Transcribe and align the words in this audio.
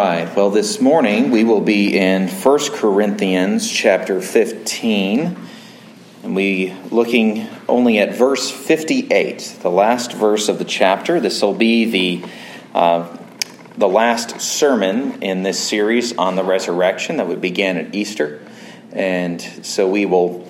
right. 0.00 0.34
Well, 0.34 0.48
this 0.48 0.80
morning 0.80 1.30
we 1.30 1.44
will 1.44 1.60
be 1.60 1.98
in 1.98 2.26
1 2.26 2.58
Corinthians 2.72 3.70
chapter 3.70 4.22
15. 4.22 5.36
And 6.22 6.34
we 6.34 6.74
looking 6.90 7.46
only 7.68 7.98
at 7.98 8.14
verse 8.14 8.50
58, 8.50 9.58
the 9.60 9.70
last 9.70 10.14
verse 10.14 10.48
of 10.48 10.58
the 10.58 10.64
chapter. 10.64 11.20
This 11.20 11.42
will 11.42 11.52
be 11.52 11.84
the 11.84 12.30
uh, 12.74 13.14
the 13.76 13.88
last 13.88 14.40
sermon 14.40 15.22
in 15.22 15.42
this 15.42 15.58
series 15.58 16.16
on 16.16 16.34
the 16.34 16.44
resurrection 16.44 17.18
that 17.18 17.28
we 17.28 17.36
began 17.36 17.76
at 17.76 17.94
Easter. 17.94 18.40
And 18.92 19.38
so 19.62 19.86
we 19.86 20.06
will 20.06 20.48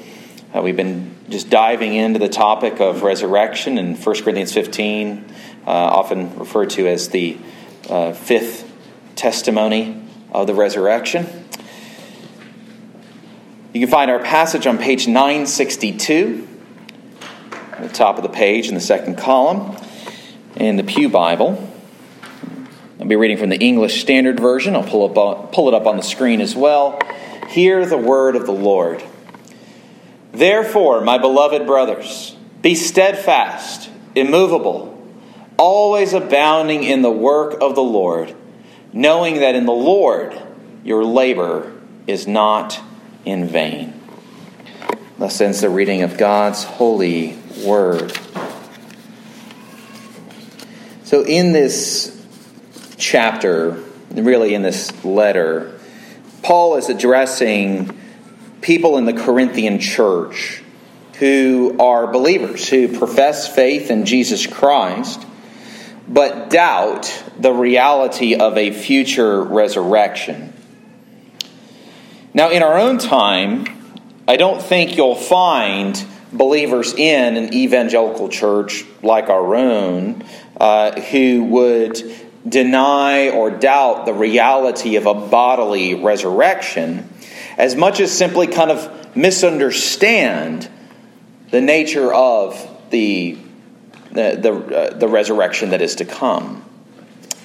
uh, 0.54 0.62
we've 0.62 0.76
been 0.76 1.16
just 1.28 1.50
diving 1.50 1.94
into 1.94 2.20
the 2.20 2.28
topic 2.28 2.80
of 2.80 3.02
resurrection 3.02 3.78
in 3.78 3.96
1 3.96 4.22
Corinthians 4.22 4.52
15, 4.52 5.24
uh, 5.66 5.70
often 5.70 6.38
referred 6.38 6.70
to 6.70 6.86
as 6.86 7.08
the 7.08 7.36
uh, 7.88 8.12
fifth 8.12 8.69
testimony 9.20 10.02
of 10.32 10.46
the 10.46 10.54
resurrection. 10.54 11.26
You 13.74 13.80
can 13.80 13.90
find 13.90 14.10
our 14.10 14.18
passage 14.18 14.66
on 14.66 14.78
page 14.78 15.06
962, 15.06 16.48
at 17.52 17.82
the 17.82 17.88
top 17.90 18.16
of 18.16 18.22
the 18.22 18.30
page 18.30 18.68
in 18.68 18.74
the 18.74 18.80
second 18.80 19.18
column, 19.18 19.76
in 20.56 20.76
the 20.76 20.82
Pew 20.82 21.10
Bible. 21.10 21.68
I'll 22.98 23.06
be 23.06 23.16
reading 23.16 23.36
from 23.36 23.50
the 23.50 23.58
English 23.58 24.00
Standard 24.00 24.40
Version. 24.40 24.74
I'll 24.74 24.84
pull, 24.84 25.04
up, 25.04 25.52
pull 25.52 25.68
it 25.68 25.74
up 25.74 25.86
on 25.86 25.98
the 25.98 26.02
screen 26.02 26.40
as 26.40 26.56
well. 26.56 26.98
Hear 27.50 27.84
the 27.84 27.98
word 27.98 28.36
of 28.36 28.46
the 28.46 28.52
Lord. 28.52 29.04
Therefore, 30.32 31.02
my 31.02 31.18
beloved 31.18 31.66
brothers, 31.66 32.34
be 32.62 32.74
steadfast, 32.74 33.90
immovable, 34.14 34.96
always 35.58 36.14
abounding 36.14 36.84
in 36.84 37.02
the 37.02 37.10
work 37.10 37.58
of 37.60 37.74
the 37.74 37.82
Lord 37.82 38.34
knowing 38.92 39.40
that 39.40 39.54
in 39.54 39.66
the 39.66 39.72
Lord 39.72 40.40
your 40.84 41.04
labor 41.04 41.72
is 42.06 42.26
not 42.26 42.80
in 43.24 43.46
vain. 43.46 44.00
Thus 45.18 45.40
ends 45.40 45.60
the 45.60 45.68
reading 45.68 46.02
of 46.02 46.16
God's 46.16 46.64
holy 46.64 47.38
word. 47.64 48.18
So, 51.04 51.24
in 51.24 51.52
this 51.52 52.16
chapter, 52.96 53.82
really 54.10 54.54
in 54.54 54.62
this 54.62 55.04
letter, 55.04 55.78
Paul 56.42 56.76
is 56.76 56.88
addressing 56.88 57.98
people 58.60 58.96
in 58.96 59.04
the 59.04 59.12
Corinthian 59.12 59.78
church 59.78 60.62
who 61.18 61.76
are 61.78 62.06
believers, 62.06 62.68
who 62.68 62.96
profess 62.96 63.52
faith 63.54 63.90
in 63.90 64.06
Jesus 64.06 64.46
Christ 64.46 65.26
but 66.10 66.50
doubt 66.50 67.24
the 67.38 67.52
reality 67.52 68.34
of 68.34 68.58
a 68.58 68.72
future 68.72 69.42
resurrection. 69.44 70.52
Now, 72.34 72.50
in 72.50 72.64
our 72.64 72.78
own 72.78 72.98
time, 72.98 73.66
I 74.26 74.36
don't 74.36 74.60
think 74.60 74.96
you'll 74.96 75.14
find 75.14 76.04
believers 76.32 76.94
in 76.94 77.36
an 77.36 77.54
evangelical 77.54 78.28
church 78.28 78.84
like 79.02 79.28
our 79.28 79.54
own 79.54 80.24
uh, 80.56 81.00
who 81.00 81.44
would 81.44 82.02
deny 82.48 83.30
or 83.30 83.50
doubt 83.50 84.04
the 84.06 84.14
reality 84.14 84.96
of 84.96 85.06
a 85.06 85.14
bodily 85.14 85.94
resurrection 85.94 87.08
as 87.56 87.76
much 87.76 88.00
as 88.00 88.10
simply 88.10 88.46
kind 88.46 88.70
of 88.70 89.16
misunderstand 89.16 90.68
the 91.50 91.60
nature 91.60 92.12
of 92.12 92.68
the 92.90 93.36
the 94.12 94.38
the, 94.40 94.52
uh, 94.52 94.98
the 94.98 95.08
resurrection 95.08 95.70
that 95.70 95.80
is 95.80 95.96
to 95.96 96.04
come. 96.04 96.64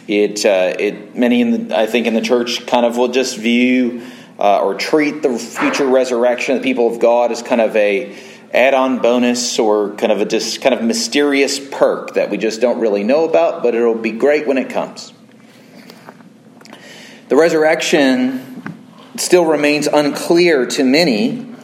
It 0.07 0.45
uh, 0.45 0.75
it 0.77 1.15
many 1.15 1.41
in 1.41 1.67
the, 1.67 1.77
I 1.77 1.87
think 1.87 2.07
in 2.07 2.13
the 2.13 2.21
church 2.21 2.65
kind 2.67 2.85
of 2.85 2.97
will 2.97 3.07
just 3.07 3.37
view 3.37 4.05
uh, 4.37 4.59
or 4.59 4.75
treat 4.75 5.21
the 5.21 5.37
future 5.37 5.87
resurrection 5.87 6.55
of 6.55 6.61
the 6.61 6.69
people 6.69 6.87
of 6.87 6.99
God 6.99 7.31
as 7.31 7.41
kind 7.41 7.61
of 7.61 7.75
a 7.75 8.15
add-on 8.53 8.99
bonus 8.99 9.59
or 9.59 9.95
kind 9.95 10.11
of 10.11 10.21
a 10.21 10.25
just 10.25 10.61
kind 10.61 10.73
of 10.73 10.81
mysterious 10.81 11.59
perk 11.59 12.13
that 12.13 12.29
we 12.29 12.37
just 12.37 12.61
don't 12.61 12.79
really 12.79 13.03
know 13.03 13.25
about, 13.25 13.63
but 13.63 13.75
it'll 13.75 13.95
be 13.95 14.11
great 14.11 14.47
when 14.47 14.57
it 14.57 14.69
comes. 14.69 15.13
The 17.27 17.35
resurrection 17.35 18.77
still 19.17 19.45
remains 19.45 19.87
unclear 19.87 20.65
to 20.67 20.83
many 20.83 21.54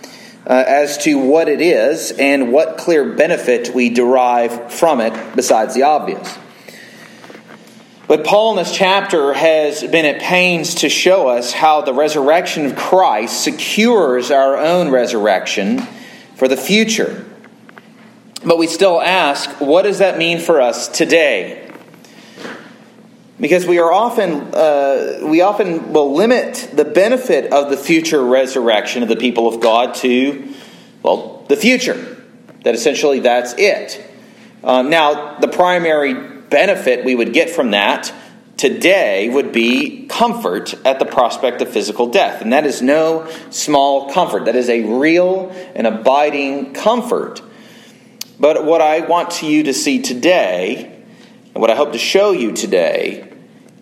uh, 0.46 0.64
as 0.68 0.98
to 1.00 1.18
what 1.18 1.48
it 1.48 1.62
is 1.62 2.12
and 2.12 2.52
what 2.52 2.78
clear 2.78 3.14
benefit 3.14 3.74
we 3.74 3.90
derive 3.90 4.72
from 4.72 5.02
it 5.02 5.36
besides 5.36 5.74
the 5.74 5.84
obvious. 5.84 6.38
But 8.08 8.26
Paul 8.26 8.52
in 8.52 8.58
this 8.58 8.76
chapter 8.76 9.34
has 9.34 9.84
been 9.84 10.06
at 10.06 10.22
pains 10.22 10.76
to 10.76 10.90
show 10.90 11.30
us 11.30 11.54
how 11.54 11.82
the 11.82 11.94
resurrection 11.94 12.66
of 12.66 12.76
Christ 12.76 13.42
secures 13.42 14.32
our 14.32 14.58
own 14.58 14.90
resurrection 14.90 15.80
for 16.36 16.50
the 16.50 16.58
future. 16.58 17.26
But 18.44 18.58
we 18.58 18.68
still 18.68 19.00
ask, 19.00 19.50
what 19.62 19.84
does 19.84 20.00
that 20.00 20.18
mean 20.18 20.40
for 20.40 20.60
us 20.60 20.88
today? 20.88 21.61
Because 23.42 23.66
we 23.66 23.80
are 23.80 23.92
often 23.92 24.54
uh, 24.54 25.20
we 25.24 25.42
often 25.42 25.92
will 25.92 26.14
limit 26.14 26.70
the 26.74 26.86
benefit 26.86 27.52
of 27.52 27.70
the 27.70 27.78
future 27.78 28.24
resurrection 28.24 29.04
of 29.04 29.10
the 29.10 29.16
people 29.16 29.48
of 29.48 29.60
God 29.60 29.96
to 29.96 30.54
well 31.04 31.44
the 31.50 31.58
future 31.58 32.24
that 32.64 32.76
essentially 32.76 33.20
that's 33.20 33.54
it. 33.58 34.08
Um, 34.64 34.90
now 34.92 35.40
the 35.40 35.48
primary 35.48 36.14
benefit 36.14 37.04
we 37.04 37.16
would 37.16 37.34
get 37.34 37.50
from 37.50 37.72
that 37.72 38.14
today 38.58 39.28
would 39.28 39.52
be 39.52 40.06
comfort 40.06 40.76
at 40.86 41.00
the 41.00 41.06
prospect 41.06 41.64
of 41.64 41.70
physical 41.70 42.12
death, 42.12 42.44
and 42.44 42.54
that 42.54 42.64
is 42.68 42.80
no 42.80 43.28
small 43.50 44.14
comfort. 44.14 44.46
That 44.46 44.56
is 44.56 44.70
a 44.70 44.84
real 44.84 45.50
and 45.74 45.88
abiding 45.88 46.74
comfort. 46.74 47.42
But 48.40 48.64
what 48.64 48.82
I 48.82 49.00
want 49.02 49.42
you 49.42 49.64
to 49.64 49.74
see 49.74 50.04
today, 50.04 51.04
and 51.56 51.62
what 51.62 51.72
I 51.72 51.76
hope 51.76 51.94
to 51.94 51.98
show 51.98 52.34
you 52.34 52.52
today, 52.52 53.31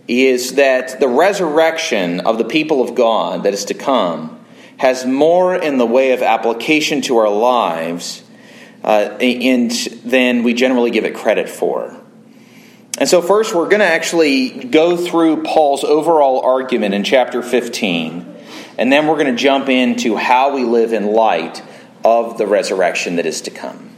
is 0.10 0.56
that 0.56 1.00
the 1.00 1.08
resurrection 1.08 2.22
of 2.22 2.40
the 2.40 2.44
people 2.44 2.82
of 2.82 2.96
God 2.96 3.44
that 3.44 3.54
is 3.54 3.66
to 3.66 3.76
come 3.76 4.44
has 4.78 5.06
more 5.06 5.56
in 5.56 5.78
the 5.78 5.86
way 5.86 6.14
of 6.14 6.24
application 6.24 7.02
to 7.02 7.18
our 7.18 7.30
lives 7.30 8.24
uh, 8.84 9.18
in, 9.20 9.70
than 10.04 10.42
we 10.42 10.54
generally 10.54 10.90
give 10.90 11.06
it 11.06 11.14
credit 11.14 11.48
for. 11.48 11.96
And 12.98 13.08
so, 13.08 13.22
first, 13.22 13.54
we're 13.54 13.70
going 13.70 13.82
to 13.82 13.86
actually 13.86 14.50
go 14.50 14.98
through 14.98 15.44
Paul's 15.44 15.84
overall 15.84 16.42
argument 16.42 16.96
in 16.96 17.04
chapter 17.04 17.44
15, 17.44 18.36
and 18.78 18.92
then 18.92 19.06
we're 19.06 19.16
going 19.16 19.34
to 19.34 19.42
jump 19.42 19.70
into 19.70 20.16
how 20.16 20.56
we 20.56 20.64
live 20.64 20.92
in 20.92 21.06
light 21.06 21.62
of 22.04 22.38
the 22.38 22.48
resurrection 22.48 23.18
that 23.18 23.26
is 23.26 23.42
to 23.42 23.52
come. 23.52 23.89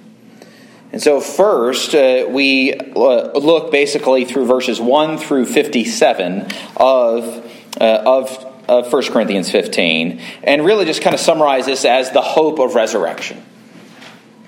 And 0.91 1.01
so, 1.01 1.21
first, 1.21 1.95
uh, 1.95 2.25
we 2.27 2.73
uh, 2.73 3.31
look 3.39 3.71
basically 3.71 4.25
through 4.25 4.45
verses 4.45 4.81
1 4.81 5.17
through 5.17 5.45
57 5.45 6.47
of, 6.75 7.51
uh, 7.79 7.83
of, 8.05 8.45
of 8.67 8.91
1 8.91 9.03
Corinthians 9.05 9.49
15, 9.49 10.21
and 10.43 10.65
really 10.65 10.83
just 10.83 11.01
kind 11.01 11.13
of 11.13 11.21
summarize 11.21 11.65
this 11.65 11.85
as 11.85 12.11
the 12.11 12.21
hope 12.21 12.59
of 12.59 12.75
resurrection. 12.75 13.41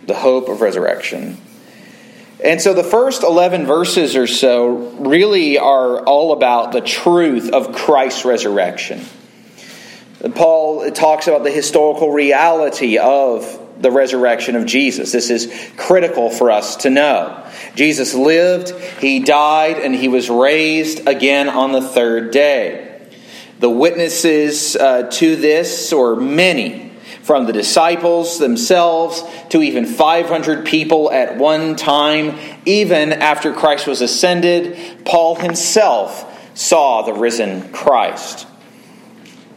The 0.06 0.16
hope 0.16 0.50
of 0.50 0.60
resurrection. 0.60 1.38
And 2.44 2.62
so, 2.62 2.74
the 2.74 2.84
first 2.84 3.24
11 3.24 3.66
verses 3.66 4.18
or 4.18 4.28
so 4.28 4.90
really 5.00 5.58
are 5.58 6.04
all 6.04 6.34
about 6.34 6.74
the 6.74 6.82
truth 6.82 7.54
of 7.54 7.74
Christ's 7.74 8.26
resurrection. 8.26 9.06
Paul 10.32 10.90
talks 10.92 11.28
about 11.28 11.44
the 11.44 11.52
historical 11.52 12.12
reality 12.12 12.98
of 12.98 13.60
the 13.82 13.92
resurrection 13.92 14.56
of 14.56 14.66
Jesus. 14.66 15.12
This 15.12 15.30
is 15.30 15.72
critical 15.76 16.30
for 16.30 16.52
us 16.52 16.78
to 16.78 16.90
know. 16.90 17.46
Jesus 17.76 18.14
lived, 18.14 18.70
he 19.00 19.20
died, 19.20 19.78
and 19.78 19.94
he 19.94 20.08
was 20.08 20.30
raised 20.30 21.08
again 21.08 21.50
on 21.50 21.74
the 21.74 21.82
third 21.82 22.32
day. 22.32 23.10
The 23.60 23.70
witnesses 23.70 24.76
uh, 24.76 25.10
to 25.12 25.36
this, 25.36 25.92
or 25.92 26.16
many, 26.16 26.92
from 27.24 27.46
the 27.46 27.54
disciples 27.54 28.40
themselves 28.40 29.24
to 29.50 29.62
even 29.62 29.86
500 29.86 30.66
people 30.66 31.12
at 31.12 31.38
one 31.38 31.76
time, 31.76 32.38
even 32.66 33.14
after 33.14 33.54
Christ 33.54 33.88
was 33.88 34.02
ascended, 34.02 35.06
Paul 35.06 35.36
himself 35.36 36.30
saw 36.58 37.02
the 37.02 37.14
risen 37.14 37.72
Christ. 37.72 38.48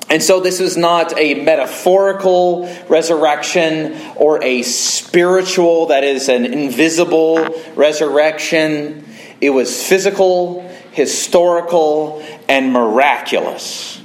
And 0.08 0.22
so, 0.22 0.38
this 0.40 0.60
is 0.60 0.76
not 0.76 1.18
a 1.18 1.42
metaphorical 1.42 2.72
resurrection 2.88 4.00
or 4.14 4.42
a 4.42 4.62
spiritual, 4.62 5.86
that 5.86 6.04
is, 6.04 6.28
an 6.28 6.44
invisible 6.44 7.44
resurrection. 7.74 9.04
It 9.40 9.50
was 9.50 9.84
physical, 9.84 10.62
historical, 10.92 12.24
and 12.48 12.72
miraculous. 12.72 13.95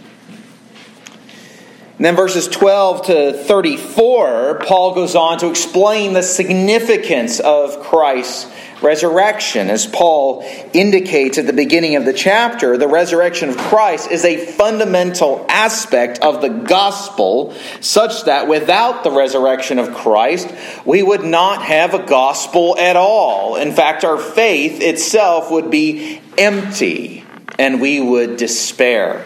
And 2.01 2.05
then 2.07 2.15
verses 2.15 2.47
12 2.47 3.05
to 3.05 3.33
34, 3.33 4.61
Paul 4.65 4.95
goes 4.95 5.13
on 5.13 5.37
to 5.37 5.51
explain 5.51 6.13
the 6.13 6.23
significance 6.23 7.39
of 7.39 7.79
Christ's 7.79 8.51
resurrection. 8.81 9.69
As 9.69 9.85
Paul 9.85 10.43
indicates 10.73 11.37
at 11.37 11.45
the 11.45 11.53
beginning 11.53 11.97
of 11.97 12.05
the 12.05 12.13
chapter, 12.13 12.75
the 12.75 12.87
resurrection 12.87 13.49
of 13.49 13.57
Christ 13.57 14.09
is 14.09 14.25
a 14.25 14.43
fundamental 14.43 15.45
aspect 15.47 16.17
of 16.23 16.41
the 16.41 16.49
gospel, 16.49 17.53
such 17.81 18.23
that 18.23 18.47
without 18.47 19.03
the 19.03 19.11
resurrection 19.11 19.77
of 19.77 19.93
Christ, 19.93 20.51
we 20.83 21.03
would 21.03 21.23
not 21.23 21.61
have 21.61 21.93
a 21.93 22.03
gospel 22.03 22.75
at 22.79 22.95
all. 22.95 23.57
In 23.57 23.73
fact, 23.73 24.03
our 24.03 24.17
faith 24.17 24.81
itself 24.81 25.51
would 25.51 25.69
be 25.69 26.19
empty 26.35 27.23
and 27.59 27.79
we 27.79 27.99
would 27.99 28.37
despair. 28.37 29.23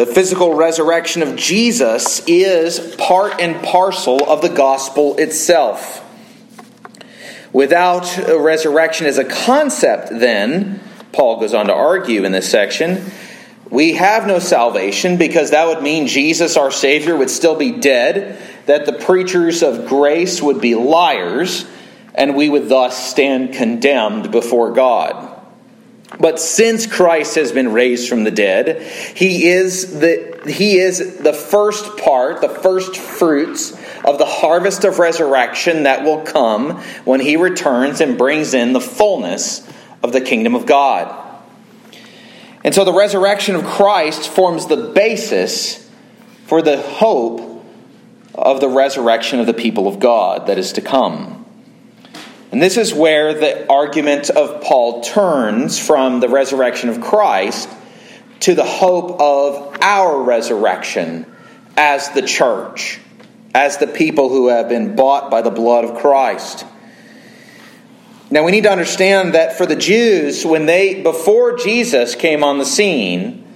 The 0.00 0.06
physical 0.06 0.54
resurrection 0.54 1.20
of 1.20 1.36
Jesus 1.36 2.22
is 2.26 2.96
part 2.96 3.38
and 3.38 3.62
parcel 3.62 4.26
of 4.26 4.40
the 4.40 4.48
gospel 4.48 5.18
itself. 5.18 6.02
Without 7.52 8.16
resurrection 8.26 9.06
as 9.06 9.18
a 9.18 9.26
concept, 9.26 10.08
then, 10.08 10.80
Paul 11.12 11.38
goes 11.38 11.52
on 11.52 11.66
to 11.66 11.74
argue 11.74 12.24
in 12.24 12.32
this 12.32 12.48
section, 12.48 13.10
we 13.68 13.92
have 13.92 14.26
no 14.26 14.38
salvation 14.38 15.18
because 15.18 15.50
that 15.50 15.66
would 15.66 15.82
mean 15.82 16.06
Jesus, 16.06 16.56
our 16.56 16.70
Savior, 16.70 17.14
would 17.14 17.28
still 17.28 17.56
be 17.56 17.72
dead, 17.72 18.40
that 18.64 18.86
the 18.86 18.94
preachers 18.94 19.62
of 19.62 19.86
grace 19.86 20.40
would 20.40 20.62
be 20.62 20.74
liars, 20.74 21.66
and 22.14 22.34
we 22.34 22.48
would 22.48 22.70
thus 22.70 23.10
stand 23.10 23.52
condemned 23.52 24.30
before 24.30 24.72
God. 24.72 25.29
But 26.18 26.40
since 26.40 26.86
Christ 26.86 27.36
has 27.36 27.52
been 27.52 27.72
raised 27.72 28.08
from 28.08 28.24
the 28.24 28.30
dead, 28.30 28.82
he 29.14 29.48
is 29.48 30.00
the, 30.00 30.42
he 30.46 30.78
is 30.78 31.18
the 31.18 31.32
first 31.32 31.98
part, 31.98 32.40
the 32.40 32.48
first 32.48 32.96
fruits 32.96 33.72
of 34.04 34.18
the 34.18 34.26
harvest 34.26 34.84
of 34.84 34.98
resurrection 34.98 35.84
that 35.84 36.02
will 36.02 36.22
come 36.22 36.80
when 37.04 37.20
he 37.20 37.36
returns 37.36 38.00
and 38.00 38.18
brings 38.18 38.54
in 38.54 38.72
the 38.72 38.80
fullness 38.80 39.66
of 40.02 40.12
the 40.12 40.20
kingdom 40.20 40.54
of 40.54 40.66
God. 40.66 41.16
And 42.64 42.74
so 42.74 42.84
the 42.84 42.92
resurrection 42.92 43.54
of 43.54 43.64
Christ 43.64 44.28
forms 44.28 44.66
the 44.66 44.76
basis 44.76 45.88
for 46.46 46.60
the 46.60 46.80
hope 46.80 47.64
of 48.34 48.60
the 48.60 48.68
resurrection 48.68 49.38
of 49.38 49.46
the 49.46 49.54
people 49.54 49.86
of 49.86 50.00
God 50.00 50.48
that 50.48 50.58
is 50.58 50.72
to 50.72 50.80
come. 50.80 51.39
And 52.52 52.60
this 52.60 52.76
is 52.76 52.92
where 52.92 53.32
the 53.32 53.70
argument 53.70 54.28
of 54.28 54.62
Paul 54.62 55.02
turns 55.02 55.78
from 55.78 56.18
the 56.18 56.28
resurrection 56.28 56.88
of 56.88 57.00
Christ 57.00 57.68
to 58.40 58.54
the 58.54 58.64
hope 58.64 59.20
of 59.20 59.78
our 59.80 60.20
resurrection 60.22 61.26
as 61.76 62.10
the 62.10 62.22
church, 62.22 62.98
as 63.54 63.76
the 63.76 63.86
people 63.86 64.30
who 64.30 64.48
have 64.48 64.68
been 64.68 64.96
bought 64.96 65.30
by 65.30 65.42
the 65.42 65.50
blood 65.50 65.84
of 65.84 65.98
Christ. 65.98 66.64
Now 68.32 68.44
we 68.44 68.50
need 68.50 68.64
to 68.64 68.72
understand 68.72 69.34
that 69.34 69.56
for 69.56 69.66
the 69.66 69.76
Jews, 69.76 70.44
when 70.44 70.66
they 70.66 71.02
before 71.02 71.56
Jesus 71.56 72.16
came 72.16 72.42
on 72.42 72.58
the 72.58 72.64
scene, 72.64 73.46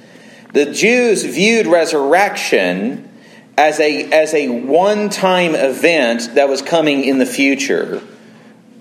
the 0.53 0.67
Jews 0.67 1.25
viewed 1.25 1.67
resurrection 1.67 3.11
as 3.57 3.81
a 3.81 4.11
as 4.11 4.35
a 4.35 4.49
one-time 4.49 5.55
event 5.55 6.35
that 6.35 6.49
was 6.49 6.61
coming 6.63 7.05
in 7.05 7.19
the 7.19 7.27
future 7.27 8.01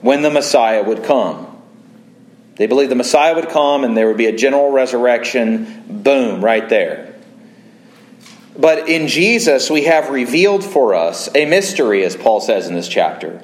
when 0.04 0.22
the 0.22 0.30
Messiah 0.30 0.84
would 0.84 1.04
come. 1.04 1.48
They 2.58 2.68
believed 2.68 2.92
the 2.92 2.96
Messiah 2.96 3.34
would 3.34 3.50
come 3.50 3.84
and 3.84 3.98
there 3.98 4.08
would 4.08 4.18
be 4.18 4.28
a 4.28 4.36
general 4.36 4.70
resurrection. 4.70 5.84
Boom, 5.88 6.44
right 6.44 6.70
there. 6.70 7.16
But 8.56 8.90
in 8.90 9.08
Jesus, 9.08 9.72
we 9.72 9.86
have 9.86 10.10
revealed 10.10 10.64
for 10.64 10.94
us 10.94 11.28
a 11.34 11.46
mystery, 11.46 12.04
as 12.04 12.16
Paul 12.16 12.42
says 12.42 12.68
in 12.68 12.76
this 12.76 12.88
chapter. 12.88 13.42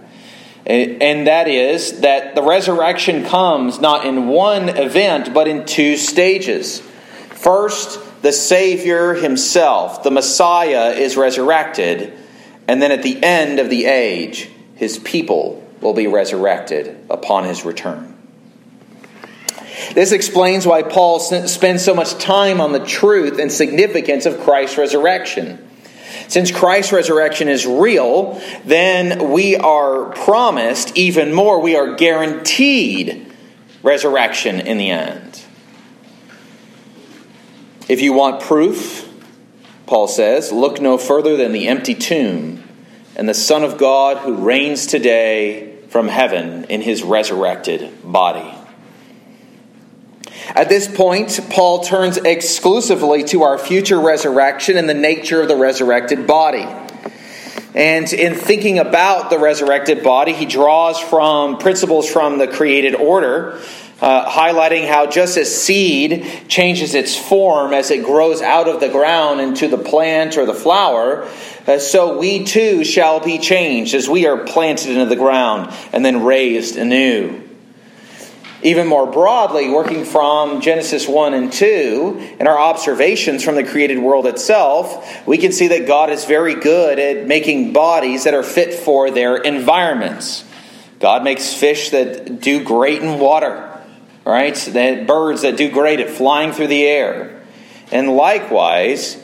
And 0.65 1.25
that 1.25 1.47
is 1.47 2.01
that 2.01 2.35
the 2.35 2.43
resurrection 2.43 3.25
comes 3.25 3.79
not 3.79 4.05
in 4.05 4.27
one 4.27 4.69
event, 4.69 5.33
but 5.33 5.47
in 5.47 5.65
two 5.65 5.97
stages. 5.97 6.81
First, 7.29 7.99
the 8.21 8.33
Savior 8.33 9.15
himself, 9.15 10.03
the 10.03 10.11
Messiah, 10.11 10.91
is 10.91 11.17
resurrected. 11.17 12.13
And 12.67 12.81
then 12.81 12.91
at 12.91 13.01
the 13.01 13.23
end 13.23 13.57
of 13.57 13.71
the 13.71 13.85
age, 13.85 14.49
his 14.75 14.99
people 14.99 15.65
will 15.81 15.93
be 15.93 16.07
resurrected 16.07 17.05
upon 17.09 17.45
his 17.45 17.65
return. 17.65 18.15
This 19.93 20.11
explains 20.11 20.67
why 20.67 20.83
Paul 20.83 21.19
spends 21.19 21.83
so 21.83 21.95
much 21.95 22.17
time 22.17 22.61
on 22.61 22.73
the 22.73 22.85
truth 22.85 23.39
and 23.39 23.51
significance 23.51 24.25
of 24.25 24.39
Christ's 24.41 24.77
resurrection. 24.77 25.65
Since 26.27 26.51
Christ's 26.51 26.91
resurrection 26.91 27.47
is 27.47 27.65
real, 27.65 28.41
then 28.65 29.31
we 29.31 29.55
are 29.55 30.05
promised 30.11 30.95
even 30.95 31.33
more, 31.33 31.59
we 31.59 31.75
are 31.75 31.95
guaranteed 31.95 33.31
resurrection 33.81 34.59
in 34.59 34.77
the 34.77 34.91
end. 34.91 35.41
If 37.87 38.01
you 38.01 38.13
want 38.13 38.41
proof, 38.41 39.11
Paul 39.87 40.07
says, 40.07 40.51
look 40.51 40.79
no 40.79 40.99
further 40.99 41.35
than 41.35 41.51
the 41.51 41.67
empty 41.67 41.95
tomb 41.95 42.63
and 43.15 43.27
the 43.27 43.33
Son 43.33 43.63
of 43.63 43.79
God 43.79 44.17
who 44.17 44.35
reigns 44.35 44.85
today 44.85 45.68
from 45.89 46.07
heaven 46.07 46.65
in 46.65 46.81
his 46.81 47.03
resurrected 47.03 47.91
body. 48.03 48.55
At 50.55 50.69
this 50.69 50.87
point, 50.87 51.39
Paul 51.49 51.83
turns 51.83 52.17
exclusively 52.17 53.23
to 53.25 53.43
our 53.43 53.57
future 53.57 53.99
resurrection 53.99 54.77
and 54.77 54.89
the 54.89 54.93
nature 54.93 55.41
of 55.41 55.47
the 55.47 55.55
resurrected 55.55 56.25
body. 56.25 56.67
And 57.75 58.11
in 58.11 58.33
thinking 58.33 58.79
about 58.79 59.29
the 59.29 59.37
resurrected 59.37 60.03
body, 60.03 60.33
he 60.33 60.45
draws 60.45 60.99
from 60.99 61.57
principles 61.57 62.09
from 62.09 62.39
the 62.39 62.47
created 62.47 62.95
order, 62.95 63.59
uh, 64.01 64.29
highlighting 64.29 64.87
how 64.87 65.07
just 65.07 65.37
as 65.37 65.55
seed 65.55 66.25
changes 66.47 66.95
its 66.95 67.15
form 67.15 67.73
as 67.73 67.91
it 67.91 68.03
grows 68.05 68.41
out 68.41 68.67
of 68.67 68.79
the 68.79 68.89
ground 68.89 69.41
into 69.41 69.67
the 69.67 69.77
plant 69.77 70.37
or 70.37 70.45
the 70.45 70.53
flower, 70.53 71.27
uh, 71.67 71.79
so 71.79 72.17
we 72.17 72.43
too 72.43 72.83
shall 72.83 73.19
be 73.19 73.37
changed 73.37 73.93
as 73.93 74.09
we 74.09 74.25
are 74.25 74.37
planted 74.37 74.91
into 74.91 75.05
the 75.05 75.15
ground 75.15 75.73
and 75.91 76.05
then 76.05 76.23
raised 76.23 76.77
anew. 76.77 77.43
Even 78.61 78.87
more 78.87 79.09
broadly, 79.09 79.69
working 79.69 80.03
from 80.03 80.59
Genesis 80.59 81.07
1 81.07 81.33
and 81.33 81.51
2, 81.51 82.35
and 82.39 82.47
our 82.47 82.59
observations 82.59 83.41
from 83.41 83.55
the 83.55 83.63
created 83.63 83.99
world 83.99 84.25
itself, 84.25 85.25
we 85.25 85.37
can 85.37 85.53
see 85.53 85.69
that 85.69 85.87
God 85.87 86.09
is 86.09 86.25
very 86.25 86.55
good 86.55 86.99
at 86.99 87.25
making 87.25 87.71
bodies 87.71 88.25
that 88.25 88.33
are 88.33 88.43
fit 88.43 88.73
for 88.73 89.11
their 89.11 89.37
environments. 89.37 90.43
God 90.99 91.23
makes 91.23 91.53
fish 91.53 91.91
that 91.91 92.41
do 92.41 92.61
great 92.61 93.01
in 93.01 93.19
water, 93.19 93.68
right? 94.29 94.55
That 94.55 95.07
birds 95.07 95.41
that 95.41 95.57
do 95.57 95.69
great 95.69 95.99
at 95.99 96.09
flying 96.09 96.51
through 96.51 96.67
the 96.67 96.85
air. 96.85 97.41
And 97.91 98.15
likewise, 98.15 99.21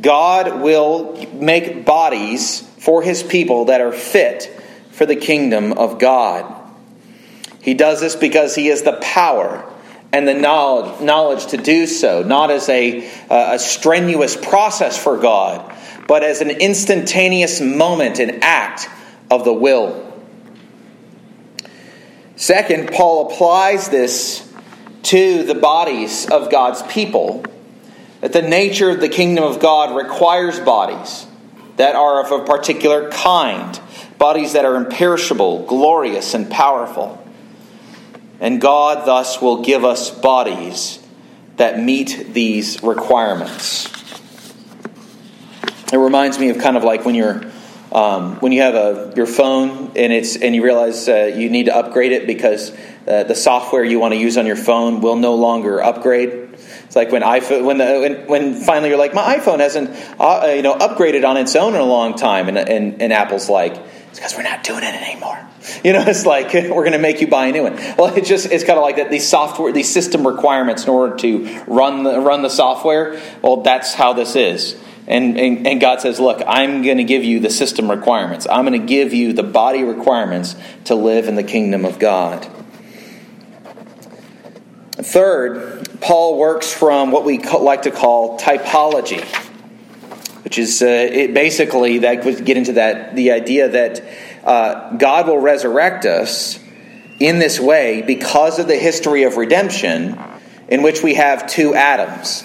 God 0.00 0.60
will 0.60 1.26
make 1.32 1.84
bodies 1.84 2.60
for 2.78 3.02
his 3.02 3.22
people 3.22 3.66
that 3.66 3.80
are 3.80 3.92
fit 3.92 4.44
for 4.90 5.06
the 5.06 5.16
kingdom 5.16 5.72
of 5.72 5.98
God. 5.98 6.62
He 7.60 7.74
does 7.74 8.00
this 8.00 8.14
because 8.14 8.54
he 8.54 8.66
has 8.66 8.82
the 8.82 8.98
power 9.00 9.70
and 10.12 10.28
the 10.28 10.34
knowledge, 10.34 11.00
knowledge 11.00 11.46
to 11.48 11.56
do 11.56 11.86
so, 11.86 12.22
not 12.22 12.50
as 12.50 12.68
a, 12.68 13.08
uh, 13.28 13.54
a 13.54 13.58
strenuous 13.58 14.36
process 14.36 15.02
for 15.02 15.16
God, 15.18 15.74
but 16.06 16.22
as 16.22 16.40
an 16.40 16.50
instantaneous 16.50 17.60
moment, 17.60 18.20
an 18.20 18.40
act 18.42 18.88
of 19.30 19.44
the 19.44 19.52
will. 19.52 20.03
Second, 22.36 22.90
Paul 22.90 23.30
applies 23.30 23.88
this 23.88 24.48
to 25.04 25.42
the 25.44 25.54
bodies 25.54 26.28
of 26.28 26.50
God's 26.50 26.82
people 26.82 27.44
that 28.20 28.32
the 28.32 28.42
nature 28.42 28.90
of 28.90 29.00
the 29.00 29.08
kingdom 29.08 29.44
of 29.44 29.60
God 29.60 29.96
requires 29.96 30.58
bodies 30.58 31.26
that 31.76 31.94
are 31.94 32.24
of 32.24 32.32
a 32.32 32.44
particular 32.44 33.10
kind, 33.10 33.78
bodies 34.18 34.54
that 34.54 34.64
are 34.64 34.76
imperishable, 34.76 35.66
glorious, 35.66 36.34
and 36.34 36.50
powerful. 36.50 37.20
And 38.40 38.60
God 38.60 39.06
thus 39.06 39.40
will 39.40 39.62
give 39.62 39.84
us 39.84 40.10
bodies 40.10 40.98
that 41.56 41.78
meet 41.78 42.32
these 42.32 42.82
requirements. 42.82 43.86
It 45.92 45.98
reminds 45.98 46.38
me 46.38 46.48
of 46.48 46.58
kind 46.58 46.76
of 46.76 46.82
like 46.82 47.04
when 47.04 47.14
you're 47.14 47.44
um, 47.94 48.36
when 48.40 48.52
you 48.52 48.62
have 48.62 48.74
a 48.74 49.12
your 49.16 49.26
phone 49.26 49.92
and 49.96 50.12
it's 50.12 50.36
and 50.36 50.54
you 50.54 50.62
realize 50.62 51.08
uh, 51.08 51.32
you 51.34 51.48
need 51.48 51.66
to 51.66 51.76
upgrade 51.76 52.12
it 52.12 52.26
because 52.26 52.72
uh, 53.06 53.24
the 53.24 53.34
software 53.34 53.84
you 53.84 53.98
want 53.98 54.12
to 54.14 54.18
use 54.18 54.36
on 54.36 54.46
your 54.46 54.56
phone 54.56 55.00
will 55.00 55.16
no 55.16 55.34
longer 55.34 55.82
upgrade 55.82 56.44
it's 56.94 56.96
like 56.96 57.10
when 57.10 57.22
iPhone, 57.22 57.64
when, 57.64 57.78
the, 57.78 57.84
when, 58.00 58.26
when 58.28 58.54
finally 58.54 58.88
you're 58.88 58.98
like, 58.98 59.14
my 59.14 59.36
iPhone 59.36 59.58
hasn't, 59.58 59.90
uh, 60.20 60.52
you 60.54 60.62
know, 60.62 60.76
upgraded 60.76 61.28
on 61.28 61.36
its 61.36 61.56
own 61.56 61.74
in 61.74 61.80
a 61.80 61.84
long 61.84 62.14
time, 62.14 62.48
and, 62.48 62.56
and, 62.56 63.02
and 63.02 63.12
Apple's 63.12 63.48
like, 63.48 63.72
it's 64.10 64.20
because 64.20 64.36
we're 64.36 64.44
not 64.44 64.62
doing 64.62 64.84
it 64.84 64.94
anymore. 64.94 65.40
You 65.82 65.94
know, 65.94 66.04
it's 66.06 66.26
like 66.26 66.52
we're 66.54 66.68
going 66.68 66.92
to 66.92 66.98
make 66.98 67.22
you 67.22 67.26
buy 67.26 67.46
a 67.46 67.52
new 67.52 67.62
one. 67.62 67.76
Well, 67.96 68.14
it 68.14 68.26
just 68.26 68.46
it's 68.46 68.64
kind 68.64 68.78
of 68.78 68.82
like 68.82 68.96
that. 68.96 69.10
These 69.10 69.26
software, 69.26 69.72
these 69.72 69.90
system 69.90 70.26
requirements 70.26 70.84
in 70.84 70.90
order 70.90 71.16
to 71.16 71.62
run 71.66 72.04
the 72.04 72.20
run 72.20 72.42
the 72.42 72.50
software. 72.50 73.20
Well, 73.40 73.62
that's 73.62 73.94
how 73.94 74.12
this 74.12 74.36
is. 74.36 74.76
And, 75.06 75.38
and, 75.38 75.66
and 75.66 75.80
God 75.80 76.00
says, 76.00 76.18
Look, 76.18 76.42
I'm 76.46 76.82
going 76.82 76.96
to 76.96 77.04
give 77.04 77.24
you 77.24 77.40
the 77.40 77.50
system 77.50 77.90
requirements. 77.90 78.46
I'm 78.50 78.64
going 78.64 78.80
to 78.80 78.86
give 78.86 79.12
you 79.12 79.32
the 79.32 79.42
body 79.42 79.82
requirements 79.82 80.56
to 80.84 80.94
live 80.94 81.28
in 81.28 81.34
the 81.34 81.42
kingdom 81.42 81.84
of 81.84 81.98
God. 81.98 82.48
Third, 84.92 86.00
Paul 86.00 86.38
works 86.38 86.72
from 86.72 87.10
what 87.10 87.24
we 87.24 87.38
like 87.38 87.82
to 87.82 87.90
call 87.90 88.38
typology, 88.38 89.22
which 90.44 90.58
is 90.58 90.82
uh, 90.82 90.86
it 90.86 91.34
basically 91.34 91.98
that 91.98 92.24
would 92.24 92.44
get 92.44 92.56
into 92.56 92.74
that 92.74 93.14
the 93.14 93.32
idea 93.32 93.68
that 93.68 94.02
uh, 94.44 94.96
God 94.96 95.26
will 95.26 95.38
resurrect 95.38 96.06
us 96.06 96.58
in 97.20 97.38
this 97.38 97.60
way 97.60 98.02
because 98.02 98.58
of 98.58 98.66
the 98.66 98.76
history 98.76 99.24
of 99.24 99.36
redemption, 99.36 100.18
in 100.68 100.82
which 100.82 101.02
we 101.02 101.14
have 101.14 101.46
two 101.46 101.74
Adams. 101.74 102.44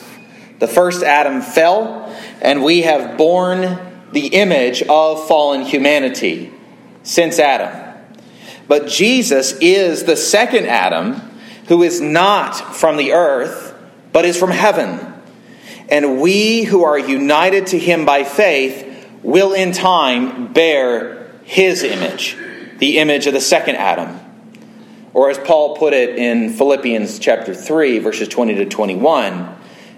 The 0.59 0.67
first 0.67 1.03
Adam 1.03 1.41
fell, 1.41 2.15
and 2.41 2.63
we 2.63 2.81
have 2.83 3.17
borne 3.17 3.79
the 4.11 4.27
image 4.27 4.81
of 4.83 5.27
fallen 5.27 5.61
humanity 5.61 6.51
since 7.03 7.39
Adam. 7.39 7.97
But 8.67 8.87
Jesus 8.87 9.53
is 9.61 10.03
the 10.03 10.15
second 10.15 10.67
Adam 10.67 11.21
who 11.67 11.83
is 11.83 12.01
not 12.01 12.75
from 12.75 12.97
the 12.97 13.13
earth, 13.13 13.73
but 14.11 14.25
is 14.25 14.37
from 14.37 14.51
heaven. 14.51 15.13
And 15.87 16.19
we 16.19 16.63
who 16.63 16.83
are 16.83 16.99
united 16.99 17.67
to 17.67 17.79
him 17.79 18.05
by 18.05 18.23
faith 18.23 19.07
will 19.23 19.53
in 19.53 19.71
time 19.71 20.51
bear 20.51 21.31
his 21.43 21.83
image, 21.83 22.37
the 22.77 22.99
image 22.99 23.27
of 23.27 23.33
the 23.33 23.41
second 23.41 23.77
Adam. 23.77 24.19
Or 25.13 25.29
as 25.29 25.37
Paul 25.39 25.75
put 25.77 25.93
it 25.93 26.17
in 26.17 26.53
Philippians 26.53 27.17
chapter 27.19 27.53
3 27.55 27.99
verses 27.99 28.27
20 28.27 28.55
to 28.55 28.65
21, 28.65 29.55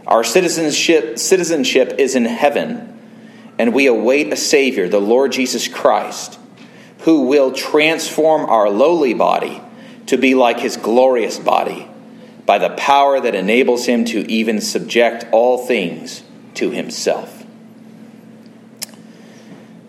our 0.07 0.23
citizenship 0.23 1.19
citizenship 1.19 1.95
is 1.97 2.15
in 2.15 2.25
heaven, 2.25 2.99
and 3.57 3.73
we 3.73 3.87
await 3.87 4.33
a 4.33 4.35
savior, 4.35 4.89
the 4.89 4.99
Lord 4.99 5.31
Jesus 5.31 5.67
Christ, 5.67 6.39
who 6.99 7.21
will 7.27 7.51
transform 7.51 8.45
our 8.49 8.69
lowly 8.69 9.13
body 9.13 9.61
to 10.07 10.17
be 10.17 10.35
like 10.35 10.59
his 10.59 10.77
glorious 10.77 11.39
body 11.39 11.87
by 12.45 12.57
the 12.57 12.71
power 12.71 13.19
that 13.19 13.35
enables 13.35 13.85
him 13.85 14.05
to 14.05 14.29
even 14.29 14.59
subject 14.59 15.25
all 15.31 15.65
things 15.65 16.23
to 16.55 16.71
himself. 16.71 17.45